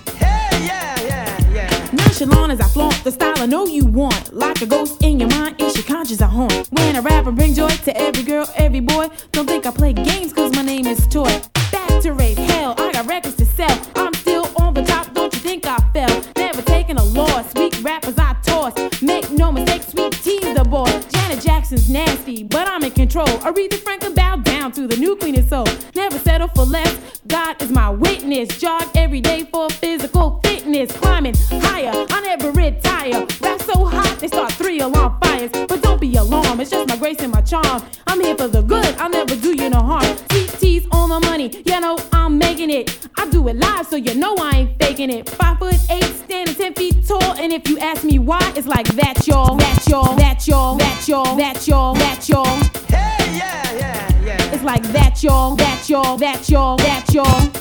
[0.64, 1.88] Yeah, yeah, yeah.
[1.92, 4.34] Nonchalant as I flaunt the style I know you want.
[4.34, 6.68] Like a ghost in your mind, it's your conscience I haunt.
[6.70, 9.08] When I rap, I bring joy to every girl, every boy.
[9.32, 11.40] Don't think I play games, cause my name is Toy.
[11.72, 13.80] Back to raise hell, I got records to sell.
[13.96, 16.22] I'm still on the top, don't you think I fell?
[16.36, 18.74] Never taking a loss, sweet rappers I toss.
[19.02, 20.90] Make no mistake, Sweet Tee's the boy.
[21.10, 23.26] Janet Jackson's nasty, but I'm in control.
[23.26, 25.66] Aretha Franklin bow down to the new queen of soul.
[25.94, 28.60] Never settle for less, God is my witness.
[28.60, 30.40] Jog every day for physical
[30.86, 31.00] fitness.
[31.00, 33.26] Climbing higher, I never retire.
[33.40, 35.50] Rap so hot, they start three alarm fires.
[35.52, 37.82] But don't be alarmed, it's just my grace and my charm.
[38.06, 40.16] I'm here for the good, I'll never do you no harm.
[40.58, 43.08] Tee's on the money, you know I'm making it.
[43.16, 45.28] I do it live, so you know I ain't faking it.
[45.28, 47.34] Five foot eight, standing ten feet tall.
[47.38, 51.08] And if you ask me why, it's like that, y'all, that, y'all, that, y'all, that,
[51.08, 52.56] y'all, that, y'all, that, y'all.
[52.88, 54.54] Hey, yeah, yeah, yeah.
[54.54, 57.59] It's like that, y'all, that, y'all, that, y'all, that, y'all.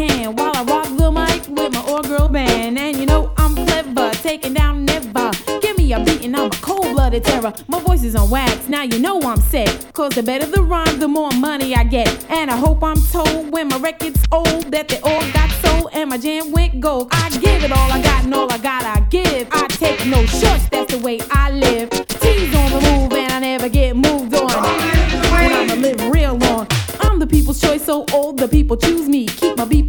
[0.00, 2.78] Can while I rock the mic with my old girl band.
[2.78, 5.30] And you know I'm clever, taking down never.
[5.60, 7.52] Give me a beat and I'm a cold blooded terror.
[7.68, 9.92] My voice is on wax, now you know I'm set.
[9.92, 12.08] Cause the better the rhyme, the more money I get.
[12.30, 16.08] And I hope I'm told when my record's old that they all got sold and
[16.08, 17.08] my jam went gold.
[17.12, 19.48] I give it all I got and all I got I give.
[19.52, 21.90] I take no shorts, that's the way I live.
[21.90, 24.50] Tee's on the move and I never get moved on.
[24.50, 26.66] And I'ma live real long.
[27.02, 29.19] I'm the people's choice, so old the people choose me.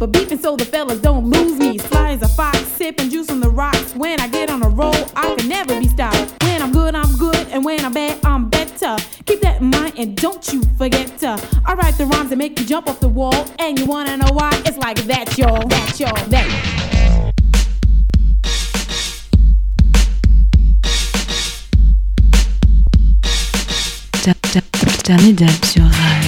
[0.02, 1.78] My beeper beeping so the fellas don't lose me.
[1.78, 3.94] Sly as a fox, sipping juice on the rocks.
[3.94, 6.42] When I get on a roll, I can never be stopped.
[6.42, 8.96] When I'm good, I'm good, and when I'm bad, I'm better.
[9.26, 11.40] Keep that in mind and don't you forget to.
[11.64, 14.32] I write the rhymes that make you jump off the wall, and you wanna know
[14.32, 14.50] why?
[14.66, 16.82] It's like that, y'all, that, y'all, that.
[25.04, 26.21] Danny Deb sur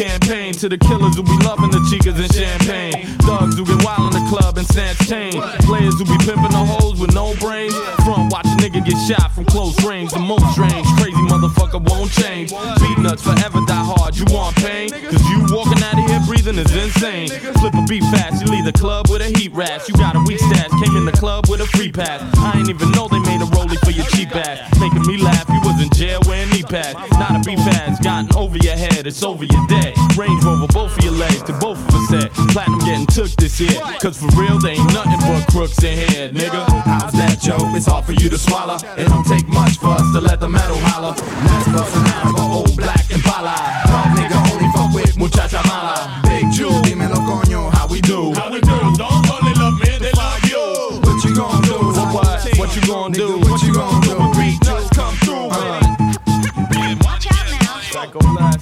[0.00, 3.04] campaign to the killers who be loving the chicas and champagne.
[3.28, 5.36] Thugs who get wild in the club and snatch chain.
[5.68, 7.76] Players who be pimping the hoes with no brains.
[8.08, 10.12] Front watch a nigga get shot from close range.
[10.12, 12.50] The most strange, crazy motherfucker won't change.
[12.80, 14.16] Beatnuts forever die hard.
[14.16, 14.88] You want pain?
[14.88, 17.28] Cause you walking out of here breathing is insane.
[17.60, 19.86] Flip a beat fast, you leave the club with a heat rash.
[19.88, 22.24] You got a weak stash, came in the club with a free pass.
[22.38, 24.64] I ain't even know they made a rollie for your cheap ass.
[24.80, 26.96] Making me laugh, you was in jail wearing knee pads.
[27.20, 29.94] Not a beef has gotten over your head, it's over your dead.
[30.16, 32.30] Range Rover, both of your legs, to both of us said.
[32.52, 33.80] Platinum getting took this year.
[34.00, 36.64] Cause for real, they ain't nothing but crooks in here, nigga.
[36.84, 37.58] How's that, Joe?
[37.76, 38.76] It's hard for you to swallow.
[38.96, 41.14] It don't take much for us to let the metal holler.
[41.14, 41.92] Let's bust
[42.36, 43.54] for old black Impala.
[43.86, 46.20] Dog nigga only fuck with muchacha mala.
[46.24, 48.32] Big Jew, dímelo oh, coño, how we do?
[48.34, 48.78] How we do?
[48.96, 51.00] Don't only love me, they love you.
[51.04, 51.74] What you gonna do?
[51.74, 53.38] What, what, what you gonna do?
[53.38, 54.09] What you gonna do?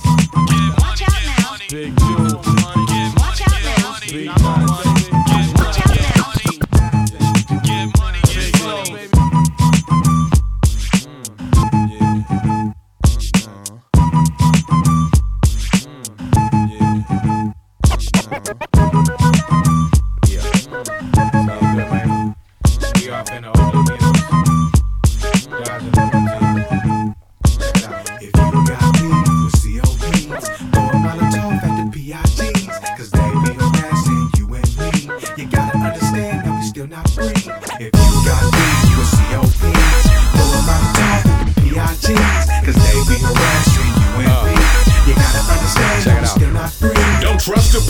[0.03, 0.78] Psycho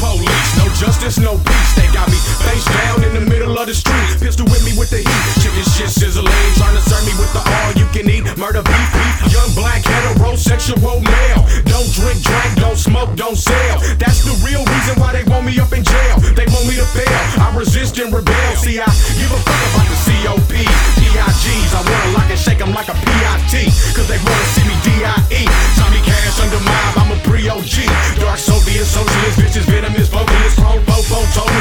[0.08, 1.72] police, no justice, no peace.
[1.76, 4.08] They got me face down in the middle of the street.
[4.20, 5.24] Pistol with me with the heat.
[5.44, 8.24] Chicken shit sizzling, trying to serve me with the all you can eat.
[8.40, 9.32] Murder beef, beef.
[9.32, 11.42] Young black heterosexual male.
[11.68, 13.76] Don't drink, drink, don't smoke, don't sell.
[14.00, 16.16] That's the real reason why they want me up in jail.
[16.32, 17.20] They want me to fail.
[17.36, 18.52] I resist and rebel.
[18.56, 18.88] See, I
[19.20, 21.70] give a fuck about the COPs, PIGs.
[21.76, 23.68] I wanna lock and shake them like a PIT.
[23.92, 25.44] Cause they wanna see me DIE.
[25.76, 27.84] Tommy Cash under mob, I'm a pre OG.
[28.22, 28.37] Dark
[28.68, 30.56] Soviet socialist, bitches, venomous vocalist.
[30.56, 31.57] Chrome, fofo, total,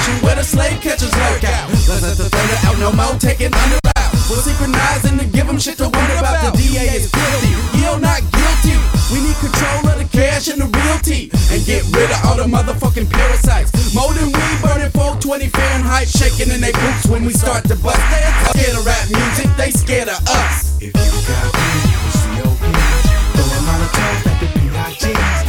[0.00, 1.68] Police station where the slave catchers lurk out.
[1.70, 4.12] Let's let the thunder out, no more taking under out.
[4.30, 6.54] We're synchronizing to give them shit to wonder about.
[6.54, 8.76] The DA is guilty, Yield not guilty.
[9.12, 11.30] We need control of the cash and the realty.
[11.50, 13.72] And get rid of all the motherfucking parasites.
[13.94, 18.00] More than we burning 420 Fahrenheit, shaking in their boots when we start to bust.
[18.10, 18.22] They
[18.54, 20.78] scared of rap music, they scared of us.
[20.80, 23.02] If you got beef with COPs,
[23.34, 25.39] throw a Molotov at the PIGs,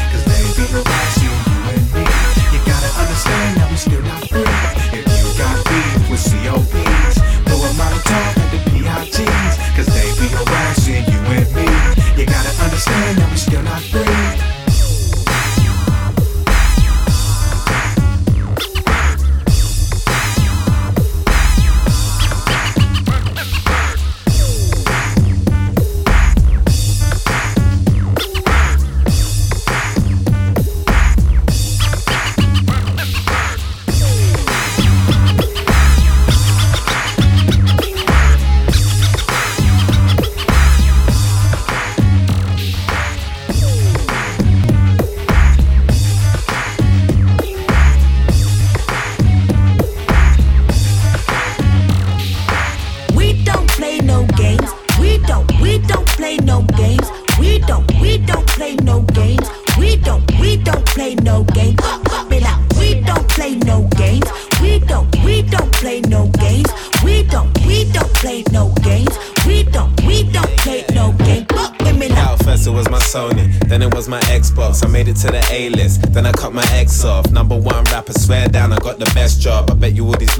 [13.01, 13.30] understand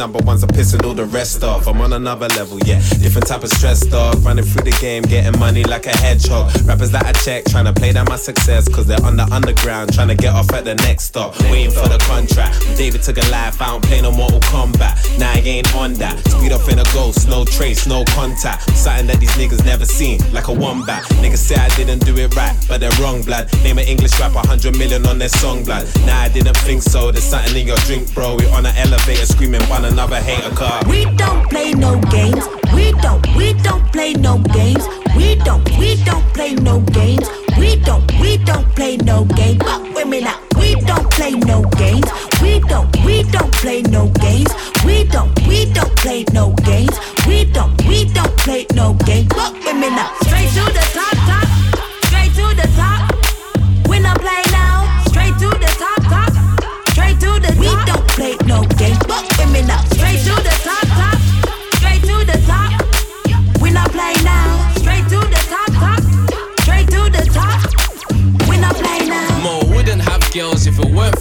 [0.01, 1.67] number ones pissing all the rest off.
[1.67, 2.79] I'm on another level, yeah.
[3.01, 6.53] Different type of stress dog, running through the game, getting money like a hedgehog.
[6.67, 9.91] Rappers that I check, trying to play down my success, cause they're on the underground,
[9.93, 11.33] trying to get off at the next stop.
[11.49, 12.59] Waiting for the contract.
[12.77, 15.17] David took a life, I don't play no Mortal Kombat.
[15.17, 16.19] Now I ain't on that.
[16.27, 18.69] Speed up in a ghost, no trace, no contact.
[18.77, 21.03] Something that these niggas never seen, like a wombat.
[21.23, 23.49] Niggas say I didn't do it right, but they're wrong, blood.
[23.63, 25.87] Name an English rapper, 100 million on their song, blood.
[26.05, 27.11] Nah, I didn't think so.
[27.11, 28.35] There's something in your drink, bro.
[28.35, 30.81] We on an elevator screaming, one another hater car.
[30.87, 32.45] We don't play no games.
[32.73, 34.85] We don't, we don't play no games.
[35.15, 37.27] We don't, we don't play no games.
[37.57, 39.61] We don't, we don't play no games.
[39.63, 40.39] Fuck women out.
[40.57, 42.07] We don't play no games.
[42.41, 44.51] We don't, we don't play no games.
[44.85, 46.95] We don't, we don't play no games.
[47.27, 49.27] We don't, we don't play no games.
[49.33, 50.15] Fuck women out.
[50.25, 51.47] Straight to the top, top.
[52.05, 53.01] Straight to the top.
[53.87, 56.31] When I play now, straight to the top, top.
[56.91, 57.59] Straight to the top.
[57.59, 58.97] We don't play no games.
[59.09, 59.90] Fuck I play now,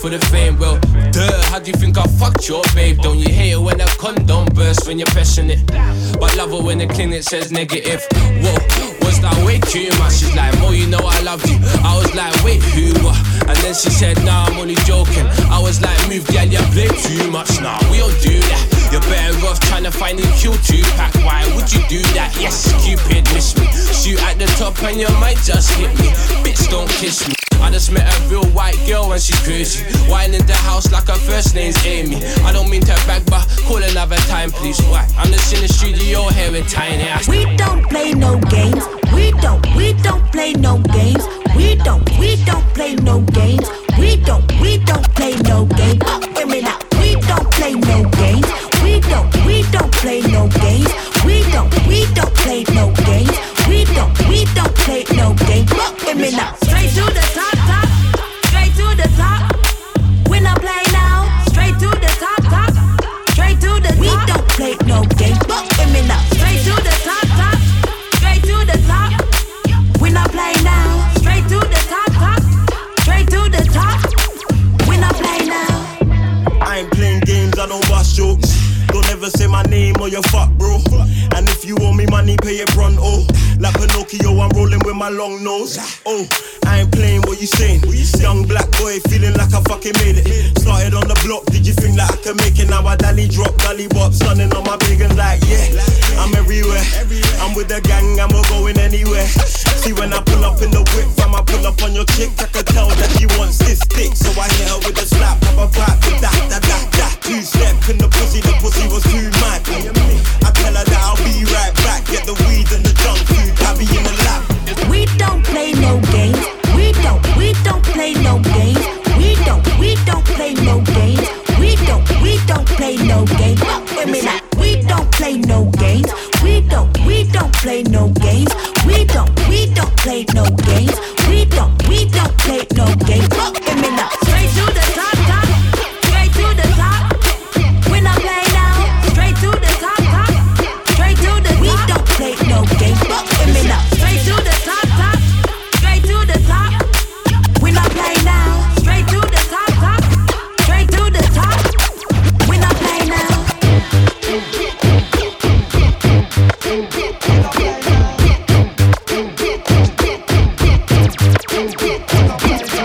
[0.00, 0.58] for the fame.
[0.58, 0.78] Well,
[1.12, 2.98] duh, how do you think I fucked your babe?
[3.00, 5.60] Don't you hate it when a condom bursts when you're passionate?
[6.18, 8.02] But love it when the clinic says negative.
[8.42, 8.56] Whoa,
[9.04, 10.14] was that way too much?
[10.14, 11.58] She's like, Mo, you know I loved you.
[11.84, 12.94] I was like, wait, who?
[13.46, 15.26] And then she said, nah, I'm only joking.
[15.50, 17.60] I was like, move, girl, you play too much.
[17.60, 18.79] Nah, we don't do that.
[18.90, 21.14] You're better off trying to find a kill two pack.
[21.22, 22.34] Why would you do that?
[22.40, 23.66] Yes, Cupid, miss me.
[23.94, 26.10] Shoot at the top and you might just hit me.
[26.42, 27.34] Bitch, don't kiss me.
[27.60, 29.84] I just met a real white girl and she's crazy.
[30.10, 32.16] Wine in the house like her first name's Amy.
[32.42, 34.80] I don't mean to brag, but call another time, please.
[34.90, 35.06] Why?
[35.16, 37.28] I'm just in the studio here with tiny ass.
[37.28, 38.82] We don't play no games.
[39.14, 41.24] We don't, we don't play no games.
[41.54, 43.68] We don't, we don't play no games.
[43.98, 46.02] We don't, we don't play no games.
[46.02, 46.82] Fuck women out.
[46.98, 48.59] We don't play no games.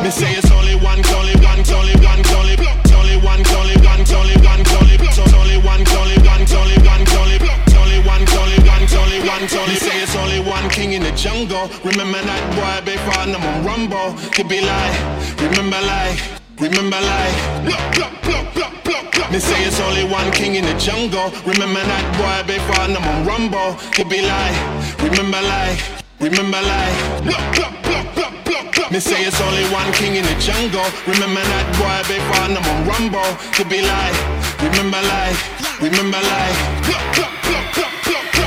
[0.04, 4.02] Me say it's only one, only one, only one, only one, only one, only one,
[4.14, 7.36] only one, only one, only one, only one, only one,
[9.76, 11.70] say it's only one king in the jungle.
[11.84, 13.26] Remember that boy before
[13.66, 14.14] Rumble.
[14.32, 14.96] Could be like,
[15.42, 16.22] remember like,
[16.60, 17.36] remember like.
[19.32, 21.32] Me say it's only one king in the jungle.
[21.46, 22.88] Remember that boy before
[23.26, 23.76] Rumble.
[23.94, 24.58] Could be like,
[25.02, 25.82] remember like,
[26.20, 27.85] remember like.
[28.92, 30.86] Me say it's only one king in the jungle.
[31.10, 33.26] Remember that boy before I'm on Rumble.
[33.58, 34.14] Could be like,
[34.62, 35.34] remember like,
[35.82, 36.58] remember like.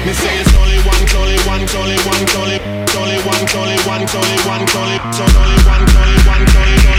[0.07, 2.59] Me say it's only one, only one, only one, only,
[2.95, 6.87] only one, only one, only one, only, so only one, only one, only, only, only
[6.87, 6.98] one,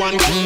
[0.00, 0.39] one.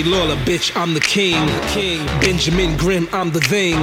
[0.00, 1.44] Jerry Lawler, bitch, I'm the king.
[1.46, 2.06] the king.
[2.20, 3.76] Benjamin Grimm, I'm the thing.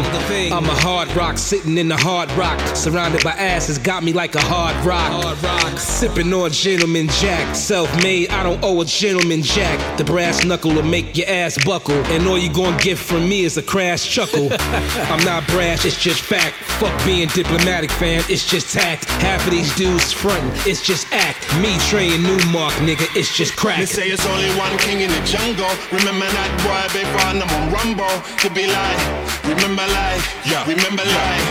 [0.52, 2.60] I'm a hard rock sitting in the hard rock.
[2.76, 5.12] Surrounded by asses, got me like a hard rock.
[5.12, 5.78] Hard rock.
[5.78, 7.56] Sipping on Gentleman Jack.
[7.56, 9.98] Self made, I don't owe a gentleman jack.
[9.98, 12.04] The brass knuckle will make your ass buckle.
[12.08, 14.50] And all you gonna get from me is a crash chuckle.
[14.62, 16.56] I'm not brash, it's just fact.
[16.80, 19.06] Fuck being diplomatic, fam, it's just tact.
[19.22, 21.46] Half of these dudes frontin', it's just act.
[21.62, 23.80] Me, Trey, and Newmark, nigga, it's just crack.
[23.80, 25.70] They say it's only one king in the jungle.
[25.92, 28.08] Remember that boy, big on the rumble.
[28.40, 29.00] To be like,
[29.44, 31.44] remember like, yeah, remember like.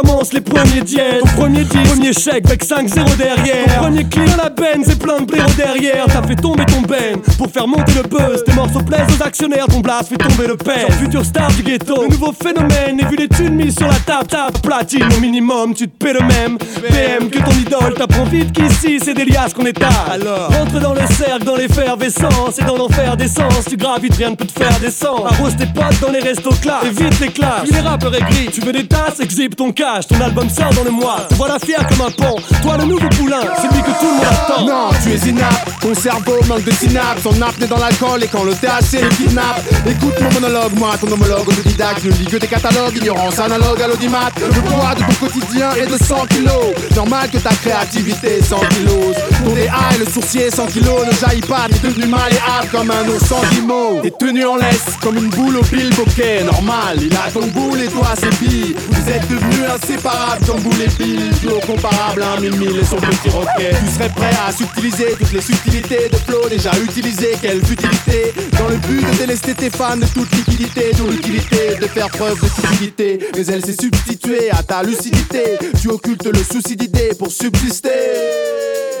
[0.00, 1.20] Commence les premiers diètes.
[1.20, 3.64] Ton premier deal, premier chèque avec 5-0 derrière.
[3.66, 6.06] Ton premier client, la benne, c'est plein de blaireaux derrière.
[6.06, 8.44] T'as fait tomber ton ben pour faire monter le buzz.
[8.44, 10.88] Tes morceaux plaisent aux actionnaires, ton blast fait tomber le père.
[10.98, 13.00] Futur star du ghetto, le nouveau phénomène.
[13.00, 16.12] Et vu les thunes mises sur la table, tape platine au minimum, tu te paies
[16.12, 16.58] le même.
[16.58, 19.90] PM que ton idole, t'apprends vite qu'ici c'est des liasses qu'on étale.
[20.10, 23.64] Alors, rentre dans le cercle, dans l'effervescence et dans l'enfer d'essence.
[23.68, 25.26] Tu gravites, rien ne peut te faire descendre.
[25.26, 27.62] Arrose tes potes dans les restos classe, évite les classes.
[27.64, 30.06] Puis les rappeurs aigris, tu veux des tasses, exhibe ton cash.
[30.08, 32.36] Ton album sort dans le mois, te voilà fier comme un pont.
[32.62, 34.59] Toi le nouveau poulain, celui que tout le monde attend.
[34.66, 38.44] Non, tu es inapte, ton cerveau manque de synapses, ton apnée dans l'alcool et quand
[38.44, 39.62] le THC le kidnappe.
[39.86, 43.88] Écoute mon monologue, moi, ton homologue autodidacte, je lis que tes catalogues, ignorance analogue à
[43.88, 44.30] l'audimat.
[44.40, 46.74] Le poids de ton quotidien est de 100 kilos.
[46.94, 49.16] Normal que ta créativité 100 kilos.
[49.44, 53.08] Ton DA et le sourcier 100 kilos ne jaillit pas, t'es devenu malléable comme un
[53.08, 54.02] ours sans guimauve.
[54.02, 56.98] T'es tenu en laisse comme une boule au pile bokeh, normal.
[57.00, 58.74] Il a ton boule et toi ses billes.
[58.90, 61.30] Vous êtes devenus inséparables comme boule et billes.
[61.40, 63.74] Flow comparable à un mille et son petit roquet.
[63.84, 67.34] Tu serais prêt à subtiliser toutes les subtilités de flow déjà utilisées.
[67.40, 71.86] Quelle futilité dans le but de délester tes fans de toute liquidité, d'où l'utilité de
[71.86, 73.18] faire preuve de stupidité.
[73.34, 75.58] Mais elle s'est substituée à ta lucidité.
[75.80, 77.90] Tu occultes le souci d'idée pour subsister.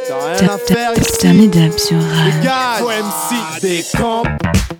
[0.08, 1.10] T'as rien à faire ici.
[1.78, 4.28] Sur Les gars, MC des crampes.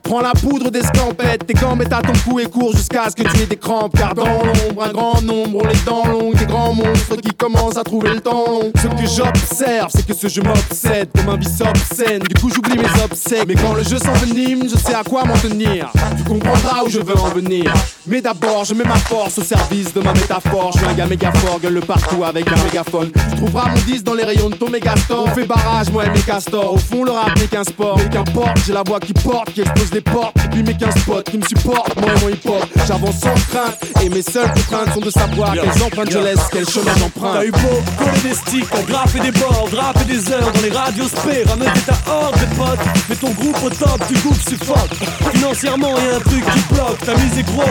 [0.03, 3.29] Prends la poudre des scampettes, tes gambettes à ton cou et cours jusqu'à ce que
[3.29, 3.97] tu aies des crampes.
[3.97, 7.85] Car dans l'ombre, un grand nombre les dents longues, des grands monstres qui commencent à
[7.85, 8.73] trouver le temps long.
[8.77, 12.23] Ce que j'observe, c'est que ce jeu m'obsède comme un vice obscène.
[12.23, 13.47] Du coup, j'oublie mes obsèques.
[13.47, 15.91] Mais quand le jeu s'envenime, je sais à quoi m'en tenir.
[16.17, 17.73] Tu comprendras où je veux en venir.
[18.07, 20.73] Mais d'abord, je mets ma force au service de ma métaphore.
[20.73, 23.11] Je suis un gars méga fort, gueule partout avec un mégaphone.
[23.13, 25.25] Tu trouveras mon disque dans les rayons de ton méga store.
[25.27, 26.75] On fait barrage, moi et mes castors.
[26.75, 27.99] Au fond, le rap n'est qu'un sport.
[27.99, 30.37] Mais qu'importe, j'ai la voix qui porte, qui explose les portes.
[30.45, 32.65] Et puis mes 15 potes qui me supportent, moi et mon hip hop.
[32.87, 33.79] J'avance sans crainte.
[34.03, 35.65] Et mes seules contraintes sont de savoir Yeah.
[35.65, 37.35] quelles empreintes je laisse, quel chemin j'emprunte.
[37.35, 40.71] T'as eu beau coller des sticks, t'as graffé des bords, drapé des heures dans les
[40.71, 44.91] radios spé, ramener ta horde de potes, mais ton groupe au top, du groupe suffoque.
[45.33, 47.63] Financièrement, y'a un truc qui bloque, ta mise est gros,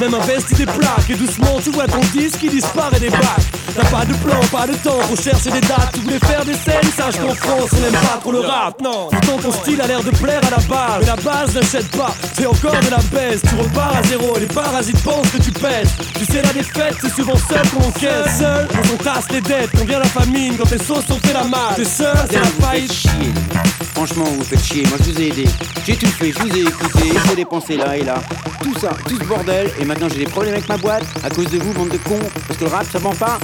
[0.00, 3.46] même investi des plaques, et doucement tu vois ton disque qui disparaît des bacs.
[3.74, 6.54] T'as pas de plan, pas de temps pour chercher des dates, tu voulais faire des
[6.54, 9.08] scènes, sache qu'en France on n'aime pas trop le rap, non.
[9.10, 11.54] Pourtant ton style a l'air de plaire à la base, mais la base
[11.96, 15.50] pas, c'est encore de la baisse, tu repars à zéro, les parasites pensent que tu
[15.50, 15.90] pèses.
[16.18, 19.84] Tu sais la défaite, c'est souvent seul qu'on encaisse, seul, on s'entasse les dettes, quand
[19.84, 22.92] vient la famine, quand tes sauces ont fait la malle, t'es seul, c'est la faillite.
[22.92, 23.32] chier.
[23.94, 24.86] Franchement, vous faites chier.
[24.86, 25.44] Moi, je vous ai aidé.
[25.86, 28.22] J'ai tout fait, je vous ai écouté, j'ai dépensé là et là.
[28.62, 29.70] Tout ça, tout ce bordel.
[29.80, 32.18] Et maintenant j'ai des problèmes avec ma boîte à cause de vous, bande de cons,
[32.46, 33.38] parce que le rap ça vend pas.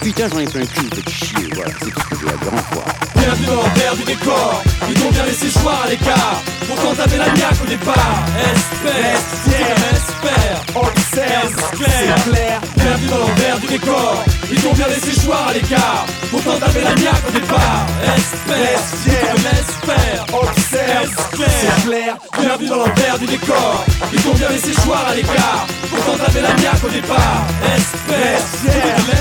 [0.00, 2.32] Putain, j'en ai plein le cul, vous faites chier, voilà, c'est tout ce que j'ai
[2.32, 3.06] à dire en.
[3.26, 7.62] Bienvenue l'envers du décor Ils t'ont bien laissé choir à l'écart Pourtant t'avais la niaque
[7.62, 12.60] au départ Espère, espère, observe, c'est clair.
[12.76, 14.24] Bienvenue dans l'envers du décor.
[14.50, 16.06] Ils t'ont bien laissé choir à l'écart.
[16.30, 17.86] Pourtant t'avais la niaque au départ.
[18.16, 22.16] Espère, espère, observe, c'est clair.
[22.38, 23.84] Bienvenue dans l'envers du décor.
[24.12, 25.66] Ils t'ont bien laissé choir à l'écart.
[25.90, 27.46] Pourtant t'avais la niaque au départ.
[27.76, 28.40] Espère,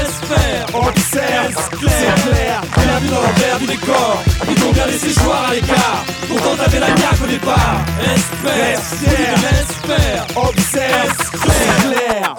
[0.04, 2.62] espère, observe, c'est clair.
[2.78, 4.24] Bienvenue dans l'envers du décor.
[4.50, 6.04] Ils t'ont bien laissé choir à l'écart.
[6.28, 8.80] Pourtant t'avais la niaque au départ Espère,
[9.62, 12.36] espère, observe, c'est clair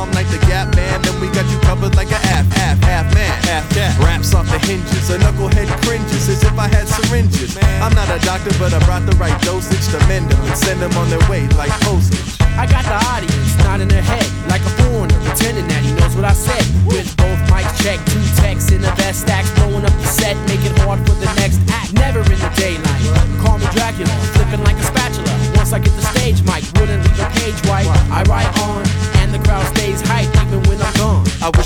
[0.00, 3.06] bomb like the Gap Band, then we got you covered like a half, half, half
[3.14, 3.92] man, half cat.
[4.00, 7.56] Raps off the hinges, a knucklehead cringes as if I had syringes.
[7.84, 10.80] I'm not a doctor, but I brought the right dosage to mend them and send
[10.80, 12.40] them on their way like postage.
[12.56, 16.24] I got the audience nodding their head like a foreigner, pretending that he knows what
[16.24, 16.64] I said.
[16.88, 20.64] With both mics checked, two texts in the best stacks, blowing up the set, make
[20.64, 21.92] it hard for the next act.
[21.92, 23.04] Never in the daylight.
[23.40, 24.09] Call me Dracula,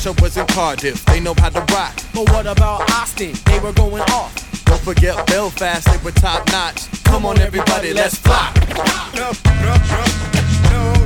[0.04, 0.14] gone.
[0.16, 1.94] I wish I was in Cardiff, they know how to rock.
[2.12, 3.34] But what about Austin?
[3.46, 4.34] They were going off.
[4.64, 6.88] Don't forget Belfast, they were top notch.
[7.04, 8.52] Come on, everybody, let's fly.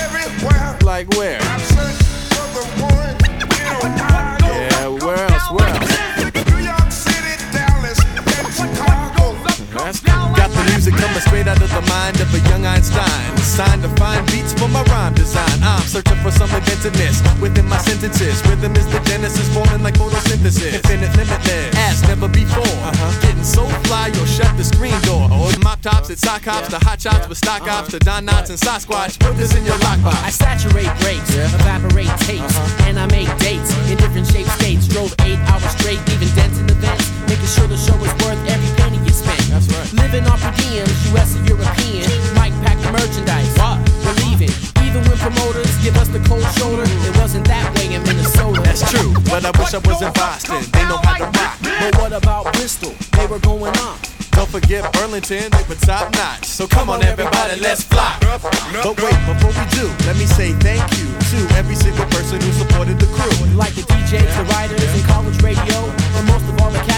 [0.02, 0.78] Everywhere.
[0.82, 1.97] Like where?
[11.38, 13.36] Straight out of the mind of a young Einstein.
[13.38, 15.62] Signed to find beats for my rhyme design.
[15.62, 18.42] I'm searching for some inventiveness within my sentences.
[18.50, 20.82] Rhythm is the genesis, forming like photosynthesis.
[20.82, 22.66] Infinite, limitless, as never before.
[22.66, 23.22] Uh-huh.
[23.22, 25.30] Getting so fly, you'll shut the screen door.
[25.30, 28.26] Or the mop tops at sock hops, the hot chops with stock ops, the Don
[28.26, 29.20] Knotts and Sasquatch.
[29.20, 30.18] Put this in your lockbox.
[30.26, 34.88] I saturate grapes, evaporate tapes, and I make dates in different shapes, states.
[34.88, 38.42] Drove eight hours straight, leaving dents in the vents, making sure the show is worth
[40.08, 42.08] Living off per diems, US and European.
[42.32, 43.52] Mike packed the merchandise.
[43.60, 43.76] What?
[44.00, 44.48] We're leaving.
[44.80, 48.62] Even when promoters give us the cold shoulder, it wasn't that way in Minnesota.
[48.64, 50.64] That's true, but I wish I was in Boston.
[50.72, 51.60] They know how to rock.
[51.60, 52.96] But what about Bristol?
[53.20, 54.00] They were going on.
[54.32, 56.46] Don't forget Burlington, they were top notch.
[56.46, 58.16] So come on, everybody, let's fly.
[58.22, 62.50] But wait, before we do, let me say thank you to every single person who
[62.56, 63.34] supported the crew.
[63.52, 65.84] Like the DJs, the writers, and college radio.
[66.16, 66.97] But most of all, the cats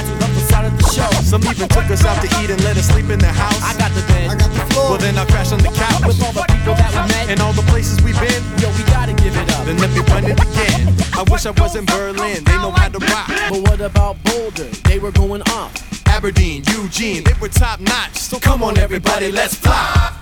[1.00, 1.12] show.
[1.24, 3.60] Some even took us out to eat and let us sleep in their house.
[3.64, 4.28] I got the bed.
[4.30, 4.90] I got the floor.
[4.90, 6.04] Well, then I'll crash on the couch.
[6.04, 7.30] With all the people that we met.
[7.30, 8.42] And all the places we've been.
[8.60, 9.64] Yo, we gotta give it up.
[9.64, 10.92] Then let me run it again.
[11.16, 12.44] I wish I was in Berlin.
[12.44, 13.28] They know how to rock.
[13.48, 14.68] But what about Boulder?
[14.88, 15.72] They were going off.
[16.06, 18.16] Aberdeen, Eugene, they were top notch.
[18.16, 20.16] So come on, everybody, let's fly.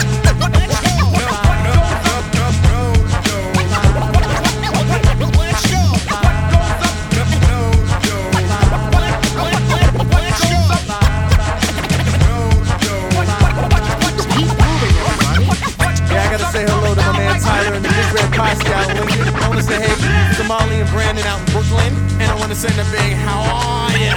[18.55, 19.43] big red pie scout.
[19.43, 21.93] I wanna say hey, Somali and Brandon out in Brooklyn.
[22.19, 24.15] And I wanna send a big how are ya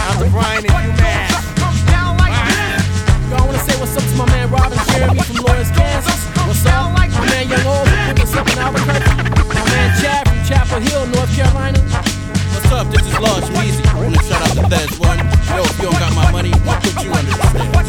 [0.00, 1.32] out to Brian and UMass.
[3.30, 6.20] Yo, I wanna say what's up to my man Robin Jeremy from Lawrence, Kansas.
[6.46, 6.92] What's up?
[6.92, 9.10] My man Young Old from Put Up in Albuquerque.
[9.54, 11.78] My man Chad from Chapel Hill, North Carolina.
[12.52, 12.86] What's up?
[12.90, 13.84] This is Large Weezy.
[13.86, 15.18] I want to shout out to Fez One.
[15.18, 17.81] Yo, if you don't got my money, I'll put you under the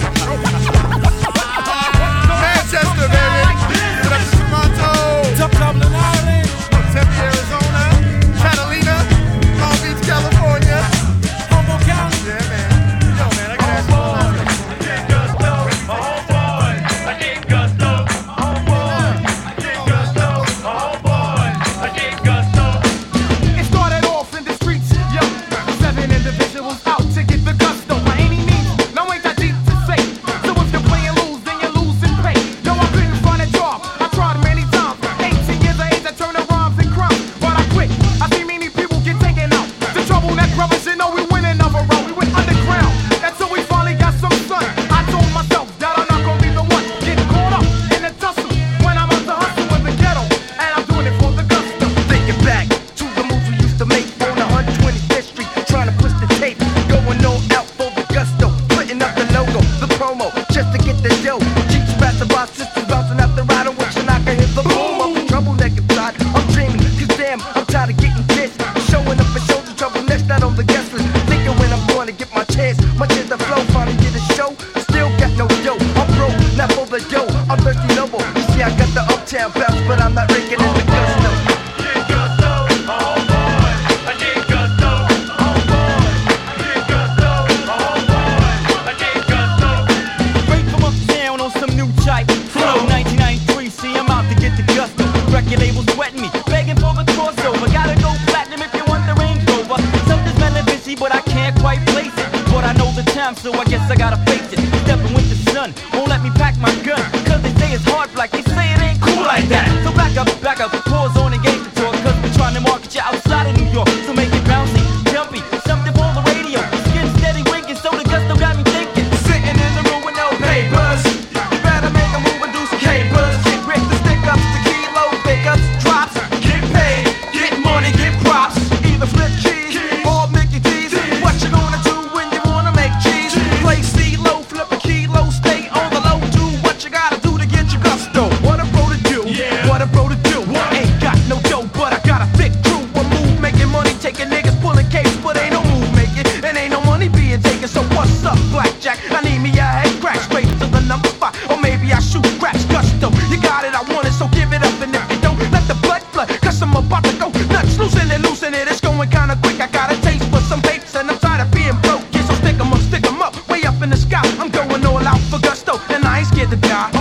[166.56, 166.93] to die.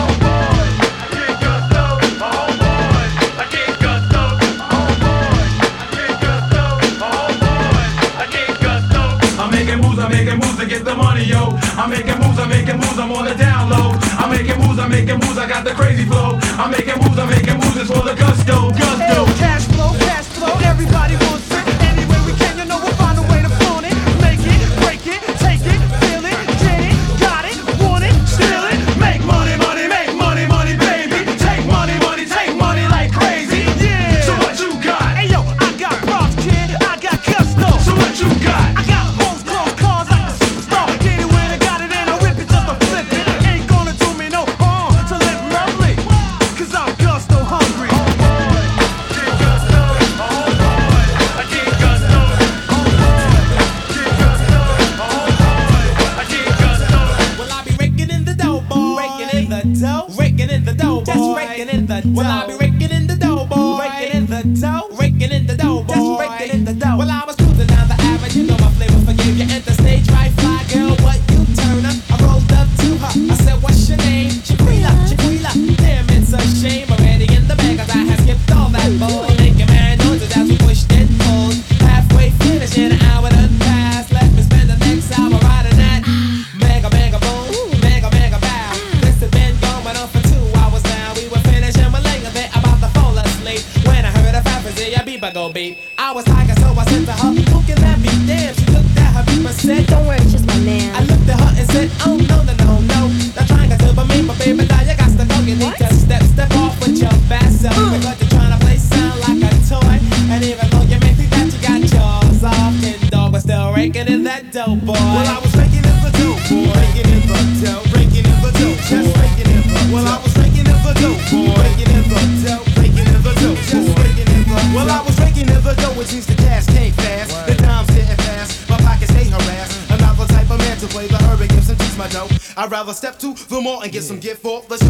[114.66, 114.92] dough, boy.
[114.92, 116.70] Well, I was raking in the dough, boy.
[116.70, 119.80] Raking in the dough, raking in the dough, just raking in the.
[119.92, 121.54] Well, I was raking in the dough, boy.
[121.58, 124.56] Raking in the dough, raking in the dough, just raking in the.
[124.74, 127.46] Well, I was raking in the dough, it seems the cash came fast.
[127.46, 129.74] The times hitting fast, my pockets they harassed.
[129.88, 132.28] the type of man to play the hurricane and teach my dough.
[132.56, 134.70] I'd rather step to the mall and get some gift forth.
[134.70, 134.81] Let's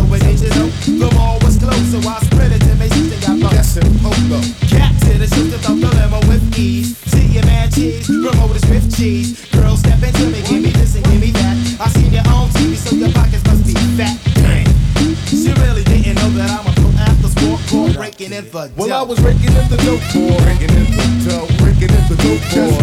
[18.77, 20.39] Well, I was raking in the dope boy.
[20.47, 22.82] raking in the dope, raking in the dope boy.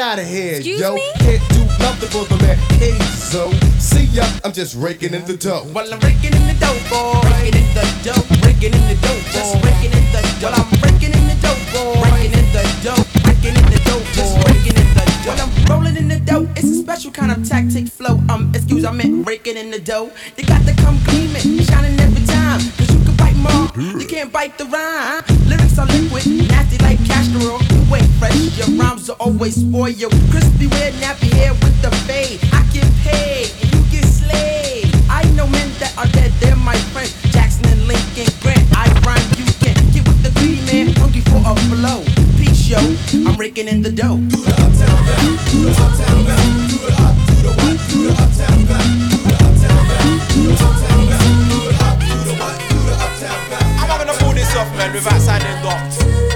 [0.00, 0.94] out of here, Excuse yo.
[0.94, 1.12] Me?
[1.18, 3.52] Can't do nothing for the man Hazel.
[3.78, 5.66] See ya, I'm just raking in the dough.
[5.74, 7.20] Well, I'm raking in the dough, boy.
[7.28, 9.20] Raking in the dough, raking in the dough.
[9.28, 10.48] Just raking in the dough.
[10.48, 12.00] Well, I'm raking in the dough, boy.
[12.16, 14.00] Raking in the dough, raking in the dough.
[14.16, 15.36] Just raking in the dough.
[15.36, 16.48] Well, I'm rolling in the dough.
[16.56, 18.16] It's a special kind of tactic flow.
[18.30, 20.10] Um, excuse, I meant raking in the dough.
[20.36, 22.60] You got to come gleaming, shining every time.
[22.80, 25.22] Cause you can bite more, you can't bite the rhyme.
[25.46, 26.49] Lyrics are liquid
[28.30, 28.58] right.
[28.58, 30.12] Your rhymes are always spoiled.
[30.30, 32.40] Crispy red nappy hair with the fade.
[32.52, 34.94] I get paid and you get slayed.
[35.08, 37.14] I know men that are dead, they're my friends.
[37.32, 38.64] Jackson and Lincoln Grant.
[38.76, 42.04] I rhyme, you can get with the greedy man, hungry for a flow,
[42.38, 42.78] Peace, yo,
[43.26, 44.16] I'm raking in the dough.
[44.16, 47.16] Do the uptown band, do the uptown band, do the up,
[47.90, 51.00] do the uptown band, do the uptown band, do the uptown
[52.70, 53.80] do the uptown band.
[53.80, 56.29] I'm having to pull this off, man, without signing off.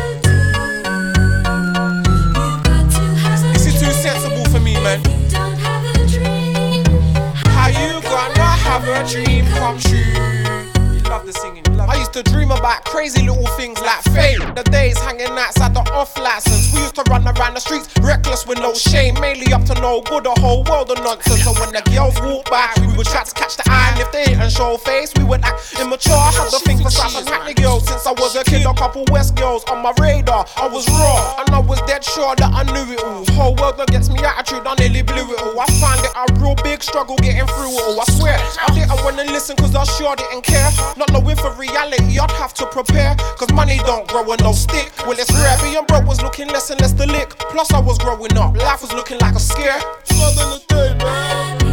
[8.95, 10.55] A dream come true?
[11.11, 11.65] Love the singing.
[11.77, 14.41] love I used to dream about crazy little things like fame.
[14.55, 16.73] The days hanging outside the off license.
[16.73, 19.21] We used to run around the streets reckless with no shame.
[19.21, 21.45] Mainly up to no good, the whole world of nonsense.
[21.45, 23.91] So when the girls walk by, we would try to catch the eye.
[23.93, 26.15] And if they didn't show face, we would act immature.
[26.15, 28.65] I had to think for some hackney girls since I was a kid.
[28.65, 30.47] A couple West girls on my radar.
[30.57, 33.27] I was raw and I was dead sure that I knew it all.
[33.35, 35.61] Whole world gets me attitude, I nearly blew it all.
[35.61, 36.34] I find it real
[36.75, 38.01] big struggle getting through it all.
[38.01, 40.71] I swear, I didn't wanna listen cause I sure didn't care.
[40.97, 43.15] Not knowing for reality, I'd have to prepare.
[43.39, 44.91] Cause money don't grow on no stick.
[45.07, 45.57] Well, it's rare.
[45.63, 47.31] Being broke was looking less and less the lick.
[47.53, 48.57] Plus, I was growing up.
[48.57, 49.81] Life was looking like a scare.
[50.11, 51.64] Another day, man.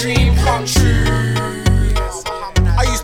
[0.00, 1.17] Dream come true?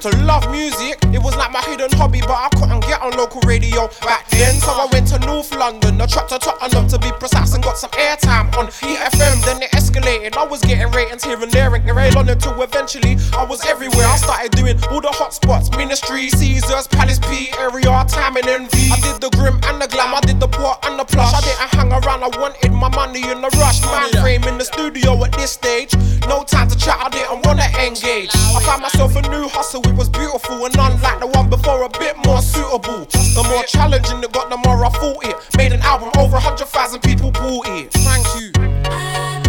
[0.04, 3.40] To love music, it was like my hidden hobby, but I couldn't get on local
[3.48, 4.60] radio back then.
[4.60, 7.78] So I went to North London, I trucked to Tottenham to be precise, and got
[7.78, 9.42] some airtime on EFM.
[9.46, 13.16] Then it escalated, I was getting ratings here and there, and rail on until eventually
[13.32, 14.04] I was everywhere.
[14.04, 18.92] I started doing all the hot spots Ministry, Caesars, Palace P, area, time and envy.
[18.92, 21.32] I did the grim and the glam, I did the pot and the plush.
[21.32, 23.80] I didn't hang around, I wanted my money in the rush.
[23.80, 25.96] Man frame in the studio at this stage.
[26.28, 28.28] No time to chat, I didn't wanna engage.
[28.52, 31.88] I found myself a new hustle, it was beautiful and unlike the one before, a
[31.88, 33.06] bit more suitable.
[33.06, 35.36] The more challenging it got, the more I fought it.
[35.56, 37.92] Made an album, over 100,000 people bought it.
[37.92, 39.43] Thank you.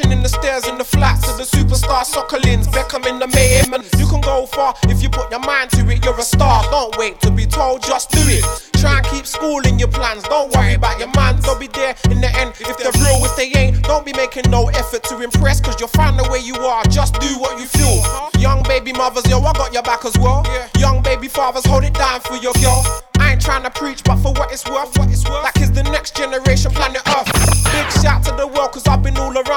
[0.00, 3.84] In the stairs in the flats, of the superstar Soccerlins, Beckham in the mayhem, and
[4.00, 6.02] you can go far if you put your mind to it.
[6.02, 6.64] You're a star.
[6.70, 8.42] Don't wait to be told, just do it.
[8.80, 10.22] Try and keep school in your plans.
[10.24, 11.36] Don't worry about your man.
[11.42, 12.54] They'll be there in the end.
[12.60, 15.60] If they're real, if they ain't, don't be making no effort to impress.
[15.60, 16.82] Cause you'll find the way you are.
[16.84, 18.00] Just do what you feel.
[18.40, 20.42] Young baby mothers, yo, I got your back as well.
[20.78, 22.82] Young baby fathers, hold it down for your girl.
[23.20, 25.44] I ain't trying to preach, but for what it's worth, what it's worth.
[25.44, 27.30] Like is the next generation planet Earth.
[27.70, 29.51] Big shout to the world, cause I've been all around.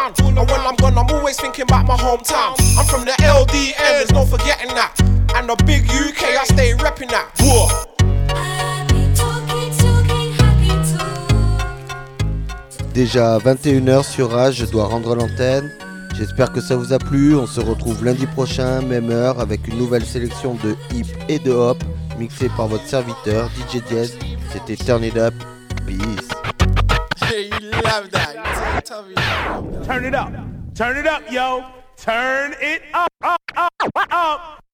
[12.94, 15.72] Déjà 21h sur Rage, je dois rendre l'antenne.
[16.18, 17.36] J'espère que ça vous a plu.
[17.36, 21.52] On se retrouve lundi prochain, même heure, avec une nouvelle sélection de hip et de
[21.52, 21.84] hop,
[22.18, 24.14] mixée par votre serviteur DJ Diaz.
[24.52, 25.34] C'était Turn It Up.
[25.86, 26.45] Peace.
[27.86, 28.84] Love that.
[28.84, 29.86] Tell me you love that.
[29.86, 30.34] Turn it up.
[30.74, 31.64] Turn it up, yo.
[31.98, 33.14] Turn it up.
[33.22, 33.72] up, up,
[34.12, 34.65] up.